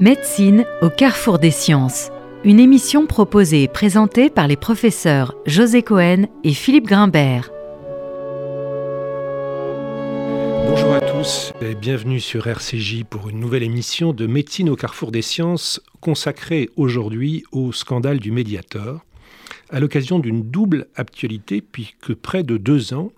[0.00, 2.08] Médecine au carrefour des sciences.
[2.42, 7.50] Une émission proposée et présentée par les professeurs José Cohen et Philippe Grimbert.
[10.66, 15.12] Bonjour à tous et bienvenue sur RCJ pour une nouvelle émission de Médecine au carrefour
[15.12, 19.04] des sciences consacrée aujourd'hui au scandale du médiateur
[19.68, 23.12] à l'occasion d'une double actualité puisque près de deux ans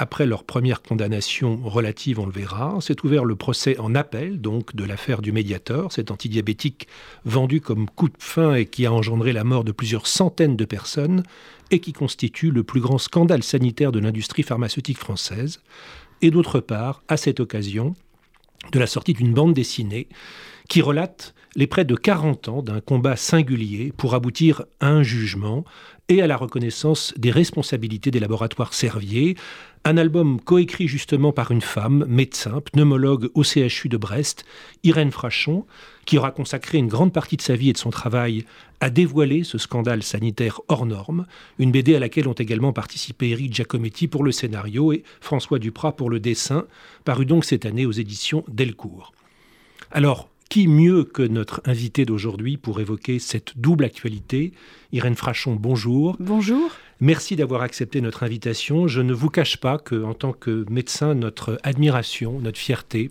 [0.00, 4.74] après leur première condamnation relative, on le verra, s'est ouvert le procès en appel donc
[4.74, 6.88] de l'affaire du médiateur, cet antidiabétique
[7.26, 10.64] vendu comme coup de fin et qui a engendré la mort de plusieurs centaines de
[10.64, 11.22] personnes
[11.70, 15.60] et qui constitue le plus grand scandale sanitaire de l'industrie pharmaceutique française.
[16.22, 17.94] Et d'autre part, à cette occasion,
[18.72, 20.08] de la sortie d'une bande dessinée
[20.70, 25.64] qui relate les près de 40 ans d'un combat singulier pour aboutir à un jugement
[26.08, 29.36] et à la reconnaissance des responsabilités des laboratoires Servier,
[29.84, 34.44] un album coécrit justement par une femme, médecin, pneumologue au CHU de Brest,
[34.84, 35.66] Irène Frachon,
[36.04, 38.44] qui aura consacré une grande partie de sa vie et de son travail
[38.78, 41.26] à dévoiler ce scandale sanitaire hors norme,
[41.58, 45.96] une BD à laquelle ont également participé Eric Giacometti pour le scénario et François Duprat
[45.96, 46.66] pour le dessin,
[47.04, 49.12] paru donc cette année aux éditions Delcourt.
[49.90, 54.52] Alors, qui mieux que notre invité d'aujourd'hui pour évoquer cette double actualité?
[54.90, 56.16] Irène Frachon, bonjour.
[56.18, 56.72] Bonjour.
[57.00, 58.88] Merci d'avoir accepté notre invitation.
[58.88, 63.10] Je ne vous cache pas que, en tant que médecin, notre admiration, notre fierté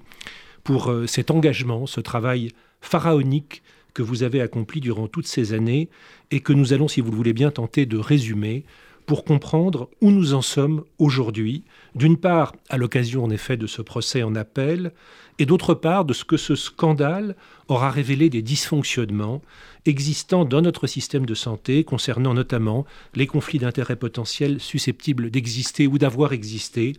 [0.66, 2.52] pour euh, cet engagement, ce travail
[2.82, 5.88] pharaonique que vous avez accompli durant toutes ces années
[6.32, 8.66] et que nous allons, si vous le voulez bien, tenter de résumer
[9.10, 11.64] pour comprendre où nous en sommes aujourd'hui,
[11.96, 14.94] d'une part à l'occasion en effet de ce procès en appel,
[15.40, 17.36] et d'autre part de ce que ce scandale
[17.70, 19.42] aura révélé des dysfonctionnements
[19.88, 25.98] existant dans notre système de santé concernant notamment les conflits d'intérêts potentiels susceptibles d'exister ou
[25.98, 26.94] d'avoir existé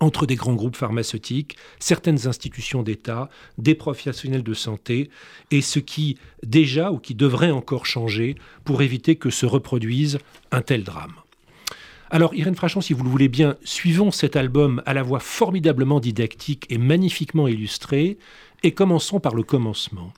[0.00, 5.10] entre des grands groupes pharmaceutiques, certaines institutions d'État, des professionnels de santé,
[5.50, 10.18] et ce qui déjà ou qui devrait encore changer pour éviter que se reproduise
[10.50, 11.14] un tel drame.
[12.10, 15.98] Alors, Irène Frachon, si vous le voulez bien, suivons cet album à la voix formidablement
[15.98, 18.18] didactique et magnifiquement illustré,
[18.62, 20.12] et commençons par le commencement.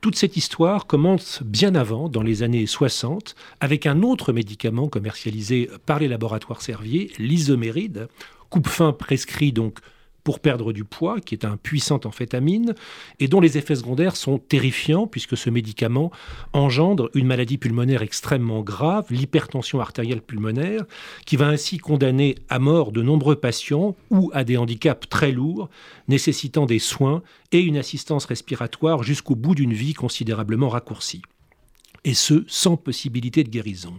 [0.00, 5.70] Toute cette histoire commence bien avant, dans les années 60, avec un autre médicament commercialisé
[5.86, 8.08] par les laboratoires Servier, l'isoméride,
[8.50, 9.78] coupe-fin prescrit donc
[10.24, 12.74] pour perdre du poids, qui est un puissant amphétamine,
[13.20, 16.10] et dont les effets secondaires sont terrifiants, puisque ce médicament
[16.54, 20.84] engendre une maladie pulmonaire extrêmement grave, l'hypertension artérielle pulmonaire,
[21.26, 25.68] qui va ainsi condamner à mort de nombreux patients ou à des handicaps très lourds,
[26.08, 27.22] nécessitant des soins
[27.52, 31.22] et une assistance respiratoire jusqu'au bout d'une vie considérablement raccourcie.
[32.04, 33.94] Et ce, sans possibilité de guérison.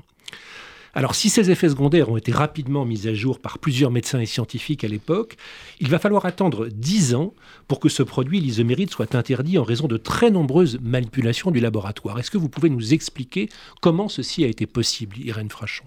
[0.98, 4.26] Alors si ces effets secondaires ont été rapidement mis à jour par plusieurs médecins et
[4.26, 5.36] scientifiques à l'époque,
[5.82, 7.34] il va falloir attendre 10 ans
[7.68, 12.18] pour que ce produit, l'isoméride, soit interdit en raison de très nombreuses manipulations du laboratoire.
[12.18, 13.50] Est-ce que vous pouvez nous expliquer
[13.82, 15.84] comment ceci a été possible, Irène Frachon?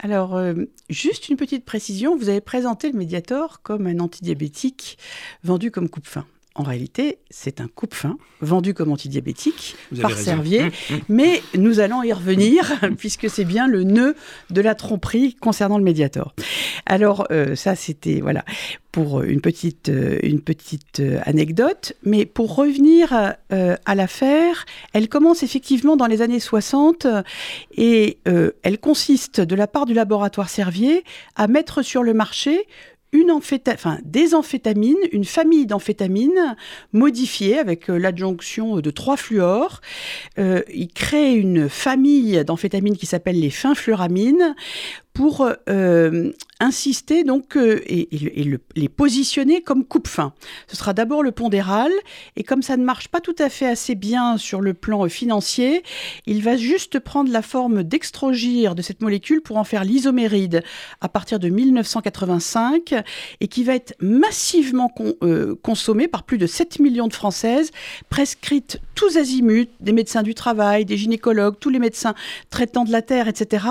[0.00, 0.54] Alors, euh,
[0.90, 4.98] juste une petite précision, vous avez présenté le Mediator comme un antidiabétique
[5.44, 10.98] vendu comme coupe-faim en réalité, c'est un coupe-fin vendu comme antidiabétique par Servier, mmh, mmh.
[11.08, 14.14] mais nous allons y revenir puisque c'est bien le nœud
[14.50, 16.34] de la tromperie concernant le Mediator.
[16.84, 18.44] Alors euh, ça, c'était voilà
[18.90, 25.42] pour une petite euh, une petite euh, anecdote, mais pour revenir à l'affaire, elle commence
[25.42, 27.06] effectivement dans les années 60
[27.76, 31.04] et elle consiste de la part du laboratoire Servier
[31.36, 32.66] à mettre sur le marché
[33.12, 33.30] une
[34.04, 36.56] des amphétamines, une famille d'amphétamines
[36.92, 39.80] modifiées avec euh, l'adjonction de trois fluors.
[40.38, 44.54] Euh, il crée une famille d'amphétamines qui s'appelle les finfluramines
[45.12, 48.08] pour euh, insister donc euh, et,
[48.76, 50.32] les positionner comme coupe-fin.
[50.68, 51.90] Ce sera d'abord le pondéral
[52.36, 55.82] et comme ça ne marche pas tout à fait assez bien sur le plan financier,
[56.26, 60.62] il va juste prendre la forme d'extrogir de cette molécule pour en faire l'isoméride
[61.00, 62.94] à partir de 1985
[63.40, 64.92] et qui va être massivement
[65.22, 67.70] euh, consommée par plus de 7 millions de Françaises,
[68.08, 72.14] prescrite tous azimuts, des médecins du travail, des gynécologues, tous les médecins
[72.50, 73.66] traitant de la terre, etc.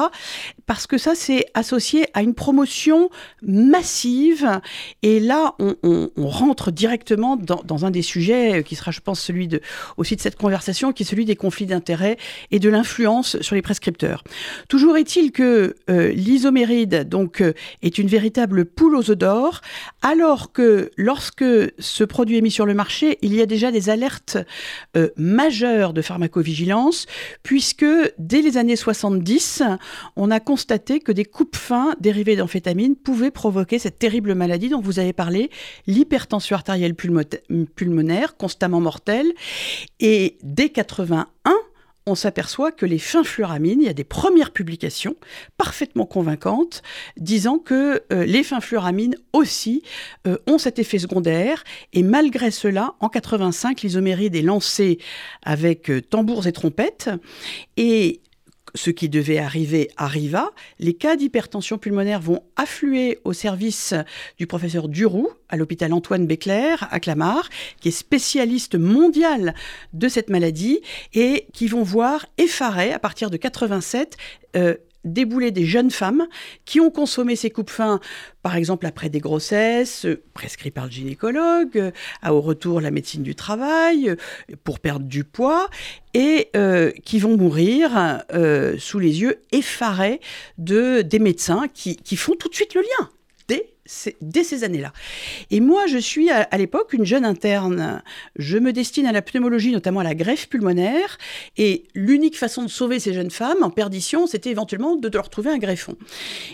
[0.65, 3.09] Parce que ça, c'est associé à une promotion
[3.41, 4.61] massive.
[5.01, 9.61] Et là, on, rentre directement dans, un des sujets qui sera, je pense, celui de,
[9.97, 12.17] aussi de cette conversation, qui est celui des conflits d'intérêts
[12.51, 14.23] et de l'influence sur les prescripteurs.
[14.67, 19.61] Toujours est-il que euh, l'isoméride donc euh, est une véritable poule aux œufs d'or,
[20.01, 21.45] alors que lorsque
[21.79, 24.37] ce produit est mis sur le marché, il y a déjà des alertes
[24.97, 27.05] euh, majeures de pharmacovigilance,
[27.43, 27.85] puisque
[28.17, 29.63] dès les années 70,
[30.15, 34.69] on a constaté que des des coupes fins dérivées d'amphétamines pouvaient provoquer cette terrible maladie
[34.69, 35.51] dont vous avez parlé,
[35.85, 39.31] l'hypertension artérielle pulmonaire, constamment mortelle.
[39.99, 41.27] Et dès 81,
[42.07, 45.15] on s'aperçoit que les fluoramines, il y a des premières publications
[45.59, 46.81] parfaitement convaincantes
[47.17, 49.83] disant que euh, les fluoramines aussi
[50.25, 51.63] euh, ont cet effet secondaire.
[51.93, 54.97] Et malgré cela, en 85, l'isoméride est lancée
[55.43, 57.11] avec euh, tambours et trompettes.
[57.77, 58.21] Et
[58.75, 60.51] ce qui devait arriver arriva.
[60.79, 63.93] Les cas d'hypertension pulmonaire vont affluer au service
[64.37, 69.53] du professeur Duroux à l'hôpital Antoine Béclair à Clamart, qui est spécialiste mondial
[69.93, 70.81] de cette maladie
[71.13, 74.17] et qui vont voir effarés à partir de 87
[75.03, 76.27] débouler des jeunes femmes
[76.65, 77.99] qui ont consommé ces coupes fins,
[78.43, 82.91] par exemple après des grossesses, euh, prescrits par le gynécologue, euh, à au retour la
[82.91, 84.15] médecine du travail, euh,
[84.63, 85.69] pour perdre du poids,
[86.13, 86.51] et
[87.05, 88.21] qui vont mourir
[88.77, 90.19] sous les yeux effarés
[90.57, 93.09] de, des médecins qui, qui font tout de suite le lien
[94.21, 94.93] dès ces années-là.
[95.49, 98.01] Et moi, je suis à, l'époque une jeune interne.
[98.35, 101.17] Je me destine à la pneumologie, notamment à la greffe pulmonaire.
[101.57, 105.51] Et l'unique façon de sauver ces jeunes femmes en perdition, c'était éventuellement de, leur trouver
[105.51, 105.97] un greffon.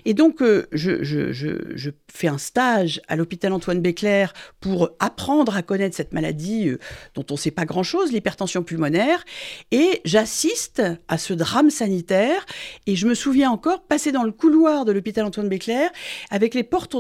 [0.06, 5.95] Et donc, euh, je, fais un stage à l'hôpital Antoine Béclair pour apprendre à connaître
[5.95, 6.80] cette maladie euh,
[7.13, 9.24] dont on ne sait pas grand-chose, l'hypertension pulmonaire.
[9.72, 12.45] Et j'assiste à ce drame sanitaire.
[12.88, 15.92] Et je me souviens encore passer dans le couloir de l'hôpital Antoine Béclair
[16.31, 16.95] avec les portes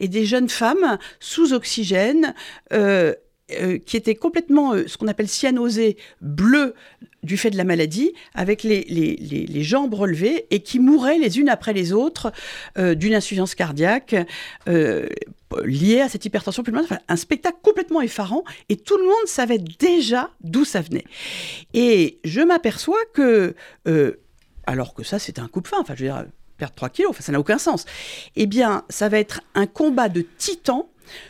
[0.00, 2.34] et des jeunes femmes sous oxygène.
[2.72, 3.14] Euh,
[3.58, 6.74] euh, qui étaient complètement euh, ce qu'on appelle cyanosées, bleues
[7.22, 11.48] du fait de la maladie, avec les, les, jambes relevées et qui mouraient les unes
[11.48, 12.30] après les autres
[12.76, 14.14] d'une insuffisance cardiaque
[14.66, 16.98] liée à cette hypertension pulmonaire.
[17.08, 21.04] un spectacle complètement effarant et tout le monde savait déjà d'où ça venait.
[21.72, 23.56] Et je m'aperçois que,
[24.66, 26.26] alors que ça c'était un coup de fin, enfin je veux dire,
[26.58, 27.86] perdre 3 kilos, enfin, ça n'a aucun sens.
[28.36, 30.86] Eh bien, ça va être un combat de titans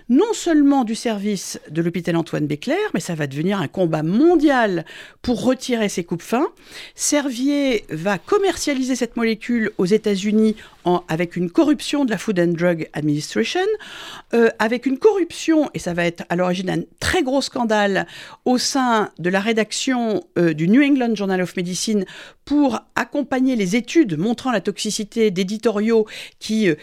[0.08, 4.84] non seulement du service de l'hôpital Antoine Béclair, mais ça va devenir un combat mondial
[5.22, 6.48] pour retirer ces coupes fins.
[6.94, 10.56] Servier va commercialiser cette molécule aux États-Unis
[11.08, 13.60] avec une corruption de la Food and Drug Administration,
[14.32, 18.06] euh, avec une corruption, et ça va être à l'origine d'un très gros scandale
[18.46, 22.06] au sein de la rédaction euh, du New England Journal of Medicine
[22.48, 26.06] pour accompagner les études montrant la toxicité d'éditoriaux
[26.38, 26.76] qui euh,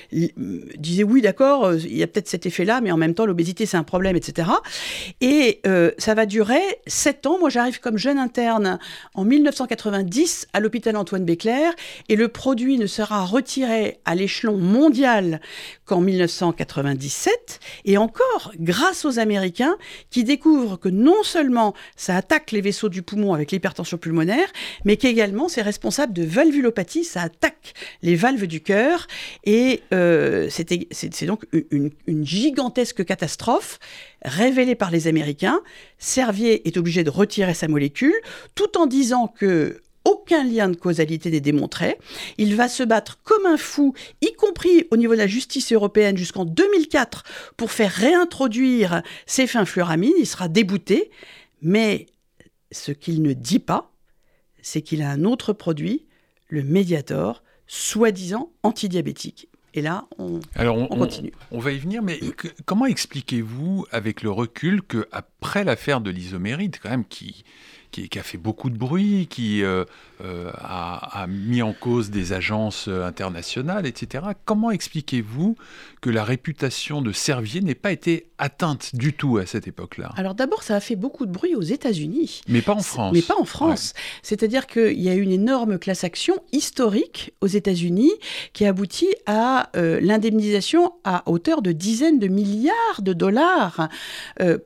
[0.77, 3.75] disaient oui d'accord, il y a peut-être cet effet-là, mais en même temps, l'obésité, c'est
[3.75, 4.47] un problème, etc.
[5.21, 7.39] Et euh, ça va durer sept ans.
[7.39, 8.77] Moi, j'arrive comme jeune interne
[9.15, 11.73] en 1990 à l'hôpital Antoine Béclair
[12.09, 15.41] et le produit ne sera retiré à l'échelon mondial
[15.85, 17.59] qu'en 1997.
[17.85, 19.77] Et encore, grâce aux Américains
[20.11, 24.47] qui découvrent que non seulement ça attaque les vaisseaux du poumon avec l'hypertension pulmonaire,
[24.83, 29.07] mais qu'également c'est responsable de valvulopathie, ça attaque les valves du cœur.
[29.45, 31.91] Et euh, c'est donc une,
[32.25, 33.79] gigantesque catastrophe
[34.21, 35.61] révélée par les Américains.
[35.97, 38.13] Servier est obligé de retirer sa molécule,
[38.53, 41.97] tout en disant que aucun lien de causalité n'est démontré.
[42.37, 46.17] Il va se battre comme un fou, y compris au niveau de la justice européenne
[46.17, 47.23] jusqu'en 2004,
[47.55, 50.13] pour faire réintroduire ces fluoramines.
[50.19, 51.11] Il sera débouté.
[51.61, 52.07] Mais
[52.71, 53.94] ce qu'il ne dit pas,
[54.65, 56.07] c'est qu'il a un autre produit,
[56.49, 59.47] le Mediator, soi-disant antidiabétique.
[59.75, 61.33] Et là, on, on, continue.
[61.51, 62.19] On, va y venir, mais
[62.65, 67.43] comment expliquez-vous, avec le recul, qu'après l'affaire de l'isoméride, quand même, qui,
[68.03, 69.85] qui, a fait beaucoup de bruit, qui euh,
[70.23, 74.25] euh, a, mis en cause des agences euh, internationales, etc.
[74.45, 75.55] Comment expliquez-vous
[76.01, 80.11] que la réputation de Servier n'ait pas été atteinte du tout à cette époque-là?
[80.17, 82.41] Alors d'abord, ça a fait beaucoup de bruit aux États-Unis.
[82.47, 83.13] Mais pas en France.
[83.13, 83.93] Mais pas en France.
[84.21, 88.11] C'est-à-dire qu'il y a eu une énorme classe action historique aux États-Unis
[88.53, 93.89] qui aboutit à l'indemnisation à hauteur de dizaines de milliards de dollars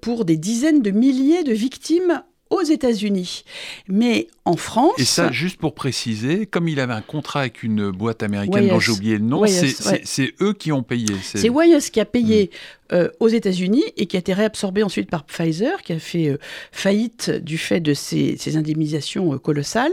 [0.01, 3.43] pour des dizaines de milliers de victimes aux États-Unis.
[3.87, 4.93] Mais en France.
[4.97, 8.79] Et ça, juste pour préciser, comme il avait un contrat avec une boîte américaine dont
[8.79, 11.07] j'ai oublié le nom, c'est eux qui ont payé.
[11.21, 12.78] C'est Wyeth qui a payé mm.
[12.91, 16.39] Euh, aux États-Unis et qui a été réabsorbé ensuite par Pfizer, qui a fait euh,
[16.71, 19.91] faillite du fait de ces, indemnisations euh, colossales,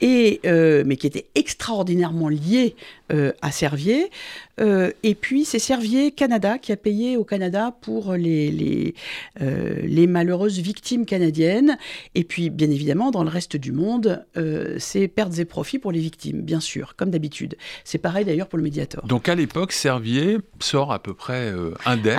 [0.00, 2.76] et, mais qui était extraordinairement lié
[3.42, 4.08] à Servier.
[4.58, 8.94] et puis c'est Servier Canada qui a payé au Canada pour les,
[10.06, 11.76] malheureuses victimes canadiennes.
[12.14, 14.24] Et puis bien évidemment, dans le reste du monde,
[14.78, 17.56] c'est pertes et profits pour les victimes, bien sûr, comme d'habitude.
[17.84, 19.04] C'est pareil d'ailleurs pour le médiateur.
[19.06, 21.52] Donc à l'époque, Servier sort à peu près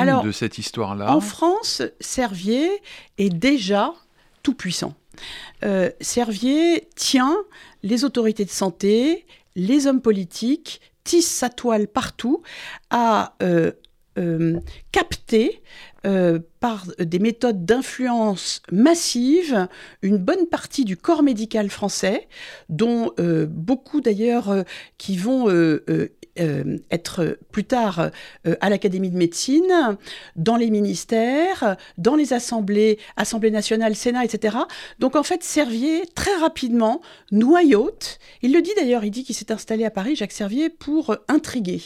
[0.08, 1.14] euh, indemne de cette histoire-là.
[1.16, 2.70] En France, Servier
[3.18, 3.94] est déjà
[4.44, 4.96] tout puissant.
[5.64, 7.38] Euh, Servier tient
[7.84, 12.42] les autorités de santé, les hommes politiques, tisse sa toile partout,
[12.90, 13.36] a
[14.92, 15.62] capté
[16.60, 19.68] par des méthodes d'influence massive
[20.02, 22.28] une bonne partie du corps médical français,
[22.70, 23.14] dont
[23.50, 24.64] beaucoup d'ailleurs
[24.98, 25.48] qui vont
[26.40, 28.10] euh, être plus tard
[28.48, 29.98] euh, à l'Académie de médecine,
[30.38, 34.58] dans les ministères, dans les assemblées, Assemblée nationale, Sénat, etc.
[35.00, 38.20] Donc en fait, Servier, très rapidement, noyote.
[38.42, 41.82] Il le dit d'ailleurs, il dit qu'il s'est installé à Paris, Jacques Servier, pour intriguer.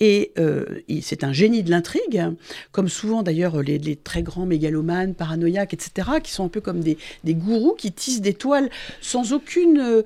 [0.00, 0.64] Et euh,
[1.00, 2.24] c'est un génie de l'intrigue,
[2.72, 6.98] comme souvent d'ailleurs les, très grands mégalomanes, paranoïaques, etc., qui sont un peu comme des,
[7.22, 8.70] des gourous qui tissent des toiles
[9.00, 10.02] sans aucune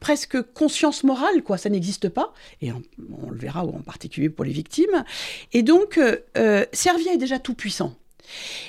[0.00, 2.82] presque conscience morale, quoi, ça n'existe pas, et on,
[3.30, 5.04] le verra, en particulier pour les victimes.
[5.52, 7.94] Et donc, euh, euh, Servier est déjà tout puissant,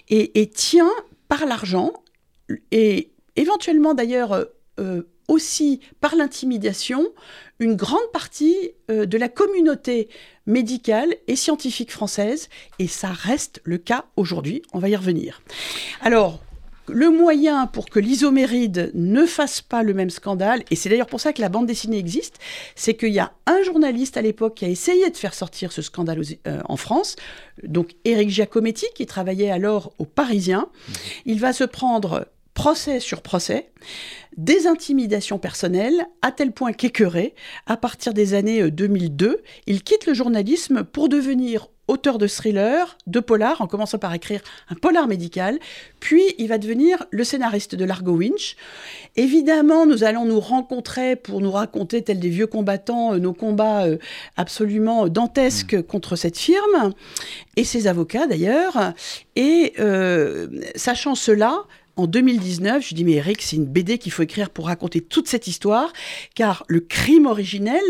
[0.10, 0.92] et, tient
[1.28, 1.94] par l'argent,
[2.72, 4.46] et éventuellement d'ailleurs
[4.80, 7.08] euh, aussi par l'intimidation,
[7.60, 10.10] une grande partie de la communauté
[10.46, 12.50] médicale et scientifique française,
[12.80, 15.42] et ça reste le cas aujourd'hui, on va y revenir.
[16.02, 16.40] Alors,
[16.90, 21.20] le moyen pour que l'isoméride ne fasse pas le même scandale, et c'est d'ailleurs pour
[21.20, 22.40] ça que la bande dessinée existe,
[22.76, 25.82] c'est qu'il y a un journaliste à l'époque qui a essayé de faire sortir ce
[25.82, 27.16] scandale euh, en France,
[27.64, 30.68] donc Éric Giacometti, qui travaillait alors au Parisien.
[30.70, 30.94] Mmh.
[31.26, 33.70] Il va se prendre procès sur procès,
[34.36, 37.36] des intimidations personnelles, à tel point qu'écœuré,
[37.68, 42.98] à partir des années 2002, euh, il quitte le journalisme pour devenir auteur de thriller,
[43.06, 45.60] de polar, en commençant par écrire un polar médical,
[46.00, 48.56] puis il va devenir le scénariste de Largo Winch.
[49.16, 53.86] Évidemment, nous allons nous rencontrer pour nous raconter, tels des vieux combattants, euh, nos combats
[53.86, 53.98] euh,
[54.36, 55.84] absolument dantesques mmh.
[55.84, 56.94] contre cette firme,
[57.56, 58.94] et ses avocats d'ailleurs.
[59.36, 61.64] Et euh, sachant cela,
[61.98, 65.28] en 2019, je dis mais Eric, c'est une BD qu'il faut écrire pour raconter toute
[65.28, 65.92] cette histoire,
[66.36, 67.82] car le crime originel,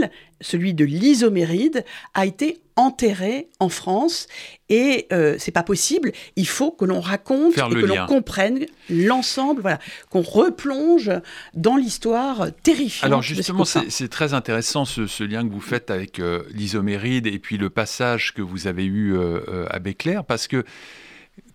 [0.42, 1.84] celui de l'isoméride,
[2.14, 4.28] a été enterré en France
[4.70, 6.12] et euh, c'est pas possible.
[6.36, 11.12] Il faut que l'on raconte et que l'on comprenne l'ensemble, voilà, qu'on replonge
[11.56, 13.06] dans l'histoire terrifiante.
[13.06, 17.58] Alors justement, c'est très intéressant ce, lien que vous faites avec euh, l'isoméride et puis
[17.58, 20.64] le passage que vous avez eu euh, euh, à Béclair, parce que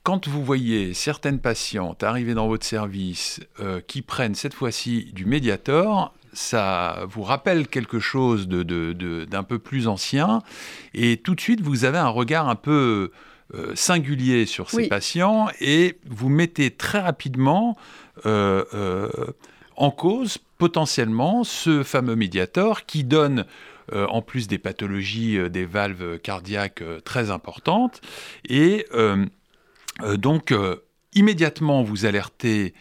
[0.03, 5.27] quand vous voyez certaines patientes arriver dans votre service euh, qui prennent cette fois-ci du
[5.27, 10.43] Mediator, ça vous rappelle quelque chose d'un peu plus ancien,
[10.95, 13.13] et tout de suite vous avez un regard un peu
[13.55, 17.77] euh, singulier sur ces patients, et vous mettez très rapidement
[18.25, 19.15] euh,
[19.77, 23.45] en cause potentiellement ce fameux Mediator qui donne
[23.93, 28.01] en plus des pathologies des valves cardiaques très importantes,
[28.49, 28.87] et
[30.17, 30.77] donc, euh,
[31.15, 32.75] immédiatement, vous alertez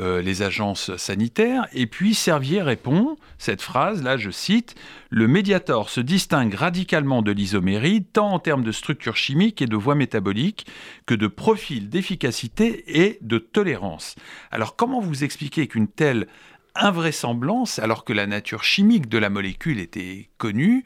[0.00, 1.66] euh, les agences sanitaires.
[1.72, 4.74] Et puis Servier répond, cette phrase, là je cite,
[5.10, 9.76] Le médiator se distingue radicalement de l'isoméride, tant en termes de structure chimique et de
[9.76, 10.66] voie métabolique
[11.06, 14.14] que de profil d'efficacité et de tolérance.
[14.50, 16.26] Alors comment vous expliquez qu'une telle
[16.74, 20.84] invraisemblance, alors que la nature chimique de la molécule était connue,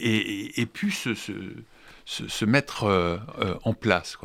[0.00, 1.32] ait, pu se se,
[2.46, 4.16] mettre euh, euh, en place.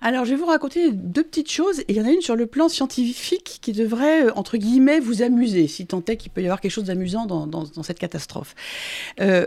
[0.00, 2.46] Alors, je vais vous raconter deux petites choses, il y en a une sur le
[2.46, 6.44] plan scientifique qui devrait, euh, entre guillemets, vous amuser, si tant est qu'il peut y
[6.44, 8.54] avoir quelque chose d'amusant dans, cette catastrophe.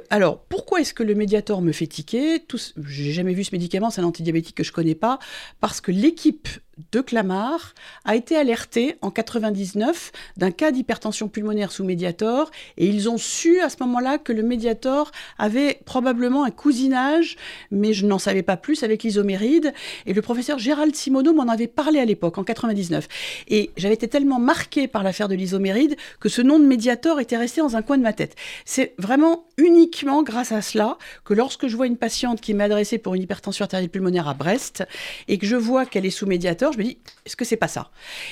[0.10, 2.44] alors, pourquoi est-ce que le médiator me fait tiquer?
[2.88, 5.20] J'ai jamais vu ce médicament, c'est un antidiabétique que je connais pas,
[5.62, 6.48] parce que l'équipe
[6.91, 13.10] de Clamart a été alerté en 99 d'un cas d'hypertension pulmonaire sous médiator et ils
[13.10, 17.38] ont su à ce moment-là que le médiator avait probablement un cousinage,
[17.72, 19.74] mais je n'en savais pas plus avec l'isoméride.
[20.05, 23.08] Et le professeur Gérald Simoneau m'en avait parlé à l'époque, en 99.
[23.48, 27.38] Et j'avais été tellement marqué par l'affaire de l'isoméride que ce nom de médiator était
[27.38, 28.36] resté dans un coin de ma tête.
[28.65, 32.98] C'est vraiment uniquement grâce à cela que lorsque je vois une patiente qui m'est adressée
[32.98, 34.84] pour une hypertension artérielle pulmonaire à Brest
[35.28, 37.68] et que je vois qu'elle est sous médiator, je me dis, est-ce que c'est pas
[37.68, 37.90] ça?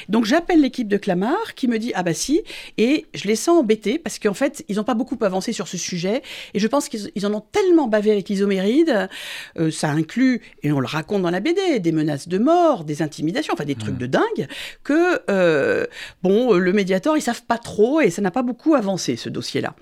[0.10, 2.42] Donc j'appelle l'équipe de Clamart qui me dit, ah bah si,
[2.77, 5.77] et je les sens embêtés parce qu'en fait, ils n'ont pas beaucoup avancé sur ce
[5.77, 6.22] sujet,
[6.53, 9.10] et je pense qu'ils en ont tellement bavé avec l'isoméride,
[9.58, 13.01] euh, ça inclut, et on le raconte dans la BD, des menaces de mort, des
[13.01, 14.00] intimidations, enfin des trucs mmh.
[14.00, 14.48] de dingue,
[14.84, 15.86] que, euh,
[16.22, 19.75] bon, le médiateur, ils savent pas trop, et ça n'a pas beaucoup avancé, ce dossier-là.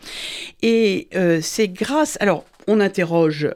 [0.61, 2.17] Et euh, c'est grâce...
[2.19, 3.49] Alors, on interroge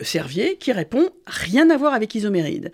[0.00, 2.72] Servier qui répond rien à voir avec Isoméride.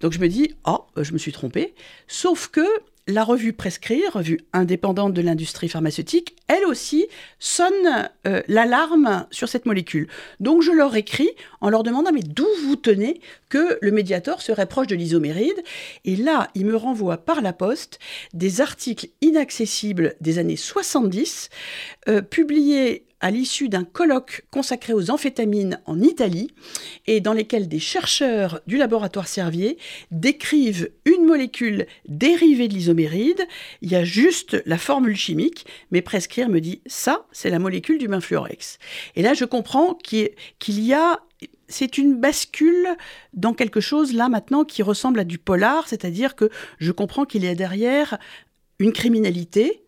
[0.00, 1.74] Donc je me dis, oh, je me suis trompée.
[2.06, 2.66] Sauf que
[3.08, 7.06] la revue Prescrire, revue indépendante de l'industrie pharmaceutique, elle aussi
[7.38, 10.08] sonne euh, l'alarme sur cette molécule.
[10.40, 11.30] Donc je leur écris
[11.60, 15.62] en leur demandant mais d'où vous tenez que le médiator serait proche de l'isoméride?
[16.04, 18.00] Et là, ils me renvoient par la poste
[18.34, 21.48] des articles inaccessibles des années 70,
[22.08, 26.50] euh, publiés à l'issue d'un colloque consacré aux amphétamines en Italie
[27.06, 29.78] et dans lesquels des chercheurs du laboratoire Servier
[30.10, 33.46] décrivent une molécule dérivée de l'isoméride.
[33.80, 37.98] Il y a juste la formule chimique, mais Prescrire me dit ça, c'est la molécule
[37.98, 38.78] du benfluorex.
[39.14, 40.30] Et là, je comprends qu'il
[40.68, 41.20] y a
[41.68, 42.88] c'est une bascule
[43.34, 47.44] dans quelque chose là maintenant qui ressemble à du polar, c'est-à-dire que je comprends qu'il
[47.44, 48.18] y a derrière
[48.78, 49.85] une criminalité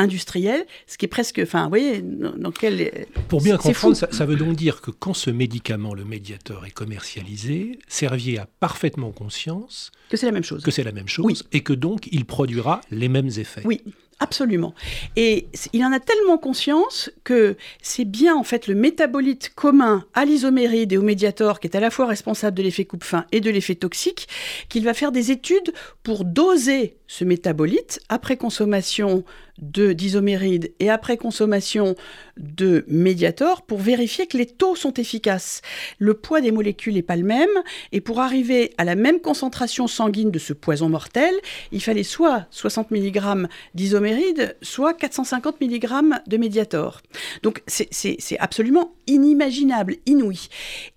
[0.00, 3.06] industrielle, ce qui est presque, enfin, vous voyez, dans quel...
[3.28, 7.78] Pour bien comprendre, ça, veut donc dire que quand ce médicament, le médiator, est commercialisé,
[7.88, 9.92] Servier a parfaitement conscience...
[10.10, 10.62] Que c'est la même chose.
[10.62, 13.62] Que c'est la même chose, et que donc il produira les mêmes effets.
[13.64, 13.82] Oui,
[14.22, 14.74] Absolument.
[15.16, 20.26] Et il en a tellement conscience que c'est bien en fait le métabolite commun à
[20.26, 23.50] l'isoméride et au médiator qui est à la fois responsable de l'effet coupe-fin et de
[23.50, 24.28] l'effet toxique
[24.68, 29.24] qu'il va faire des études pour doser ce métabolite après consommation
[29.60, 31.94] d'isoméride et après consommation
[32.36, 35.62] de médiator pour vérifier que les taux sont efficaces.
[35.98, 37.48] Le poids des molécules n'est pas le même
[37.92, 41.34] et pour arriver à la même concentration sanguine de ce poison mortel,
[41.72, 45.88] il fallait soit 60 mg d'isoméride, soit 450 mg
[46.26, 47.02] de médiator.
[47.42, 50.48] Donc c'est absolument inimaginable, inouï.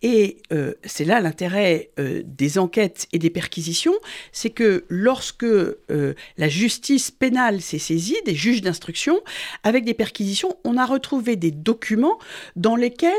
[0.02, 3.94] Et euh, c'est là l'intérêt euh, des enquêtes et des perquisitions,
[4.32, 9.20] c'est que lorsque euh, la justice pénale s'est saisie, des d'instruction,
[9.64, 12.20] avec des perquisitions, on a retrouvé des documents
[12.56, 13.14] dans lesquels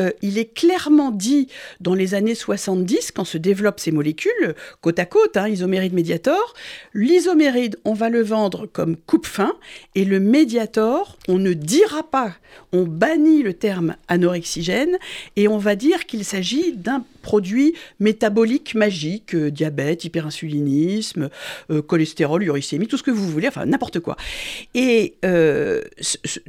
[0.00, 1.48] euh, il est clairement dit
[1.80, 6.54] dans les années 70, quand se développent ces molécules, côte à côte, hein, isoméride médiator,
[6.94, 9.54] l'isoméride, on va le vendre comme coupe-fin,
[9.94, 12.34] et le médiator, on ne dira pas,
[12.72, 14.96] on bannit le terme anorexigène,
[15.36, 21.28] et on va dire qu'il s'agit d'un produit métabolique magique, euh, diabète, hyperinsulinisme,
[21.70, 24.16] euh, cholestérol, uricémie, tout ce que vous voulez, enfin n'importe quoi.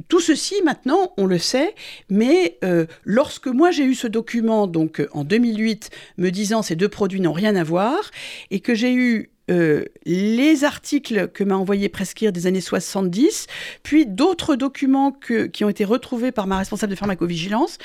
[0.08, 1.74] Tout ceci, maintenant, on le sait,
[2.08, 2.58] mais
[3.04, 6.88] lorsque que moi j'ai eu ce document donc euh, en 2008 me disant ces deux
[6.88, 8.10] produits n'ont rien à voir
[8.50, 13.48] et que j'ai eu euh, les articles que m'a envoyé Prescrire des années 70,
[13.82, 17.78] puis d'autres documents qui ont été retrouvés par ma responsable de pharmacovigilance,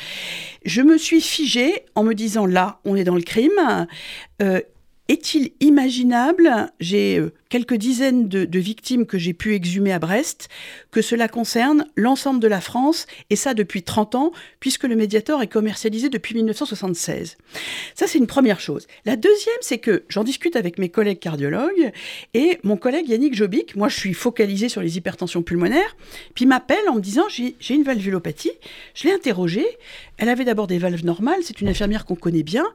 [0.64, 3.88] je me suis figée en me disant là, on est dans le crime.
[4.44, 4.62] Euh,
[5.08, 10.50] est-il imaginable, j'ai euh, quelques dizaines de, victimes que j'ai pu exhumer à Brest,
[10.92, 15.42] que cela concerne l'ensemble de la France, et ça depuis 30 ans, puisque le médiator
[15.42, 17.38] est commercialisé depuis 1976.
[17.94, 18.88] Ça, c'est une première chose.
[19.06, 21.94] La deuxième, c'est que j'en discute avec mes collègues cardiologues,
[22.34, 25.96] et mon collègue Yannick Jobic, moi je suis focalisé sur les hypertensions pulmonaires,
[26.34, 28.52] puis m'appelle en me disant j'ai une valvulopathie,
[28.96, 29.66] je l'ai interrogée,
[30.18, 32.66] elle avait d'abord des valves normales, c'est une infirmière qu'on connaît bien,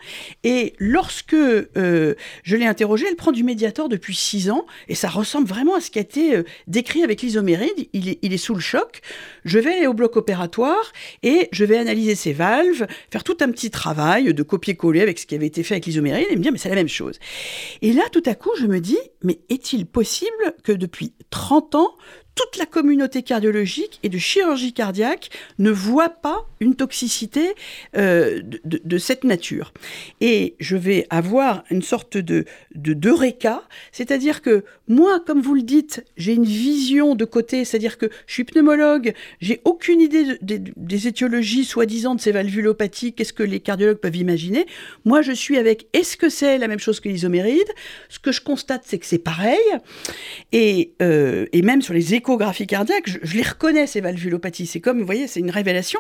[0.43, 1.35] et lorsque...
[1.35, 5.75] Euh, je l'ai interrogée, elle prend du médiator depuis 6 ans, et ça ressemble vraiment
[5.75, 7.89] à ce qui a été euh, décrit avec l'isoméride.
[7.93, 9.01] Il est, sous le choc.
[9.45, 13.51] Je vais aller au bloc opératoire et je vais analyser ses valves, faire tout un
[13.51, 16.53] petit travail de copier-coller avec ce qui avait été fait avec l'isoméride et me dire,
[16.53, 17.19] mais c'est la même chose.
[17.83, 21.97] Et là, tout à coup, je me dis, mais est-il possible que depuis 30 ans,
[22.41, 27.55] toute la communauté cardiologique et de chirurgie cardiaque ne voit pas une toxicité
[27.97, 29.73] euh, de, cette nature.
[30.21, 36.05] Et je vais avoir une sorte de d'eureka, c'est-à-dire que moi, comme vous le dites,
[36.17, 41.65] j'ai une vision de côté, c'est-à-dire que je suis pneumologue, j'ai aucune idée des étiologies
[41.65, 44.67] soi-disant de ces valvulopathies, qu'est-ce que les cardiologues peuvent imaginer.
[45.05, 47.69] Moi, je suis avec est-ce que c'est la même chose que l'isoméride?
[48.09, 49.59] Ce que je constate, c'est que c'est pareil.
[50.53, 54.67] Et, euh, et même sur les échographies cardiaques, je, les reconnais, ces valvulopathies.
[54.67, 55.99] C'est comme, vous voyez, c'est une révélation.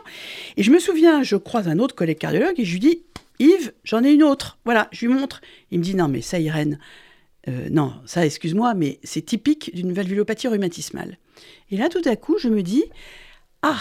[0.56, 3.02] Et je me souviens, je croise un autre collègue cardiologue et je lui dis,
[3.40, 4.58] Yves, j'en ai une autre.
[4.64, 5.40] Voilà, je lui montre.
[5.72, 6.78] Il me dit, non, mais ça, Irène,
[7.48, 11.18] euh, non, ça, excuse-moi, mais c'est typique d'une valvulopathie rhumatismale.
[11.72, 12.84] Et là, tout à coup, je me dis,
[13.62, 13.80] ah,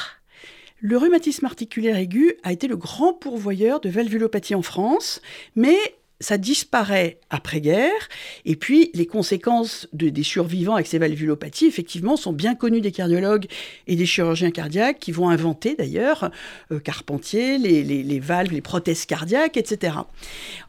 [0.80, 5.22] le rhumatisme articulaire aigu a été le grand pourvoyeur de valvulopathie en France,
[5.56, 5.78] mais
[6.20, 8.10] ça disparaît après-guerre,
[8.46, 13.48] et puis les conséquences des survivants avec ces valvulopathies, effectivement, sont bien connues des cardiologues
[13.88, 16.32] et des chirurgiens cardiaques qui vont inventer d'ailleurs,
[16.72, 19.94] euh, Carpentier, les, les, valves, les prothèses cardiaques, etc.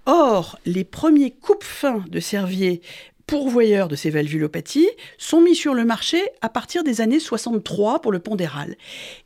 [0.06, 2.80] Or, les premiers coupes-fins de Servier
[3.30, 8.10] pourvoyeurs de ces valvulopathies sont mis sur le marché à partir des années 63 pour
[8.10, 8.74] le pondéral.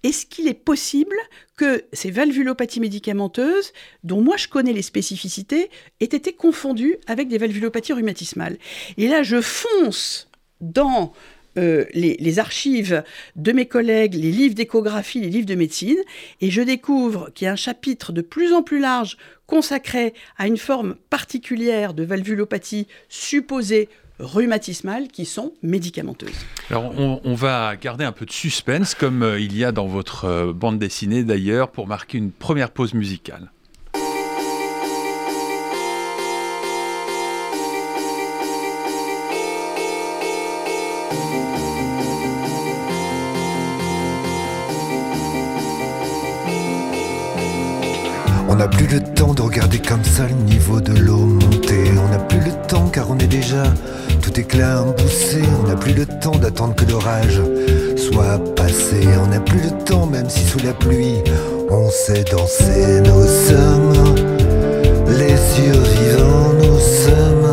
[0.03, 1.17] Est-ce qu'il est possible
[1.57, 7.38] que ces valvulopathies médicamenteuses, dont moi je connais les spécificités, aient été confondues avec des
[7.38, 8.59] valvulopathies rhumatismales?
[8.99, 10.29] Et là, je fonce
[10.61, 11.14] dans
[11.57, 13.05] euh, les, archives
[13.37, 15.99] de mes collègues, les livres d'échographie, les livres de médecine,
[16.40, 20.47] et je découvre qu'il y a un chapitre de plus en plus large consacré à
[20.47, 23.88] une forme particulière de valvulopathie supposée
[24.19, 26.47] rhumatismales qui sont médicamenteuses.
[26.71, 30.25] Alors on, va garder un peu de suspense comme euh, il y a dans votre
[30.25, 33.51] euh, bande dessinée d'ailleurs pour marquer une première pause musicale.
[48.55, 51.90] On n'a plus le temps de regarder comme ça le niveau de l'eau monter.
[51.99, 53.64] On n'a plus le temps car on est déjà
[54.23, 55.43] tout éclat boussé.
[55.61, 57.40] On n'a plus le temps d'attendre que l'orage
[57.97, 59.09] soit passé.
[59.25, 61.17] On n'a plus le temps même si sous la pluie
[61.69, 63.01] on sait danser.
[63.01, 64.14] Nous sommes
[65.09, 67.51] les survivants, nous sommes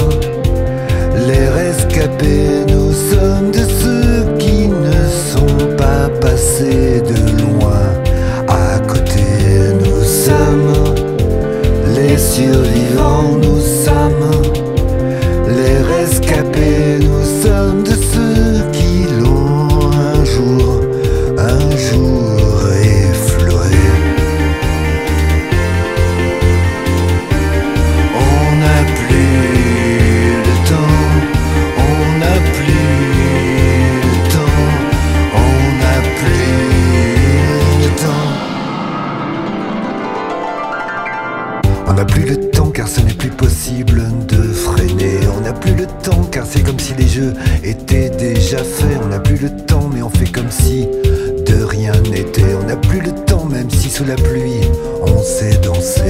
[1.27, 2.63] les rescapés.
[2.67, 7.00] Nous sommes de ceux qui ne sont pas passés
[17.43, 17.80] rescapés,
[47.63, 48.99] étaient déjà faits.
[49.03, 50.87] On n'a plus le temps mais on fait comme si
[51.45, 52.55] de rien n'était.
[52.61, 54.61] On n'a plus le temps même si sous la pluie
[55.01, 56.00] on sait danser.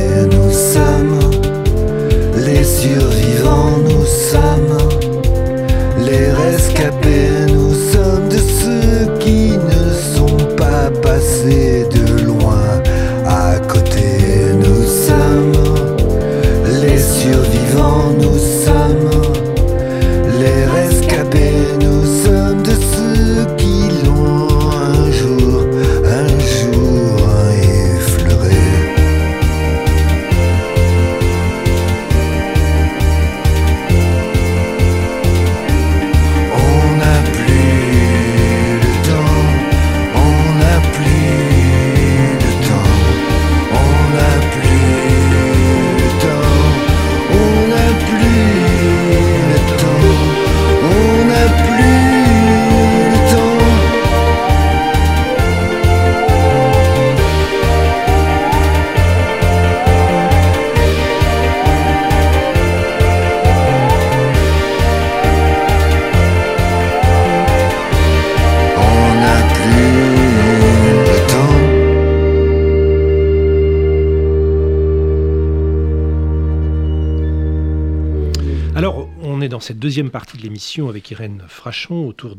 [78.74, 82.38] Alors, on est dans cette deuxième partie de l'émission avec Irène Frachon autour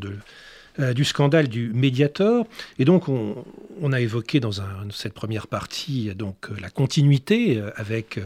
[0.79, 2.47] euh, du scandale du Mediator.
[2.79, 4.51] Et donc, on, a évoqué dans
[4.89, 8.19] cette première partie donc, euh, la continuité euh, avec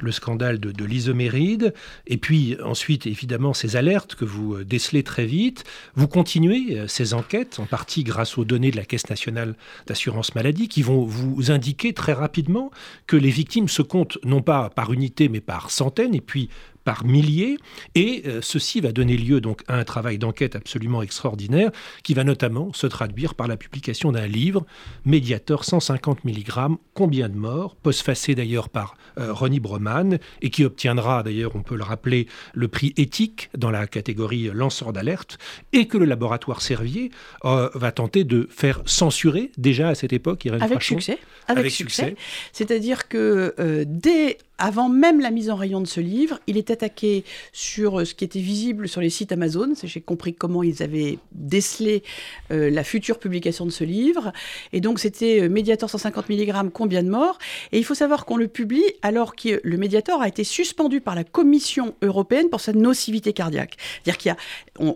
[0.00, 1.72] le scandale de, de l'isoméride.
[2.06, 5.64] Et puis, ensuite, évidemment, ces alertes que vous décelez très vite.
[5.94, 9.54] Vous continuez ces enquêtes, en partie grâce aux données de la Caisse nationale
[9.86, 12.70] d'assurance maladie, qui vont vous indiquer très rapidement
[13.06, 16.14] que les victimes se comptent non pas par unité, mais par centaines.
[16.14, 16.50] Et puis,
[16.86, 17.58] par milliers,
[17.96, 21.72] et euh, ceci va donner lieu donc à un travail d'enquête absolument extraordinaire
[22.04, 24.64] qui va notamment se traduire par la publication d'un livre,
[25.04, 31.24] Mediator 150 mg, combien de morts, postfacé d'ailleurs par euh, Ronnie Broman, et qui obtiendra
[31.24, 35.38] d'ailleurs, on peut le rappeler, le prix éthique dans la catégorie lanceur d'alerte,
[35.72, 37.10] et que le laboratoire Servier
[37.44, 40.94] euh, va tenter de faire censurer déjà à cette époque, Irène Avec Frachon.
[41.00, 41.18] succès.
[41.48, 42.10] Avec, Avec succès.
[42.10, 42.16] succès.
[42.52, 46.70] C'est-à-dire que euh, dès avant même la mise en rayon de ce livre, il est
[46.70, 49.72] attaqué sur euh, ce qui était visible sur les sites Amazon.
[49.82, 52.02] J'ai compris comment ils avaient décelé
[52.50, 54.32] euh, la future publication de ce livre.
[54.72, 57.38] Et donc c'était euh, Mediator 150 mg, combien de morts?
[57.72, 61.14] Et il faut savoir qu'on le publie alors que le Mediator a été suspendu par
[61.14, 63.76] la Commission européenne pour sa nocivité cardiaque.
[64.04, 64.94] C'est-à-dire qu'il y a,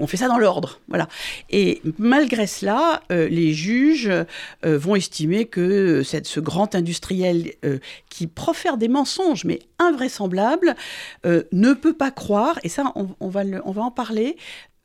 [0.00, 1.08] on, fait ça dans l'ordre, voilà.
[1.50, 4.10] Et malgré cela, euh, les juges
[4.62, 7.52] vont estimer que cette- ce grand industriel
[8.08, 10.76] qui profère des mensonges, mais invraisemblables,
[11.26, 12.92] euh, ne peut pas croire, et ça, va,
[13.64, 14.36] on va en parler,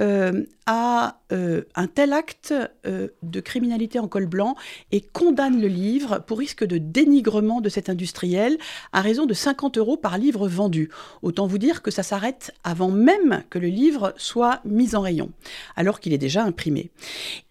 [0.01, 2.53] euh, à euh, un tel acte
[2.85, 4.55] euh, de criminalité en col blanc
[4.91, 8.57] et condamne le livre pour risque de dénigrement de cet industriel
[8.91, 10.89] à raison de 50 euros par livre vendu.
[11.21, 15.31] Autant vous dire que ça s'arrête avant même que le livre soit mis en rayon,
[15.75, 16.89] alors qu'il est déjà imprimé.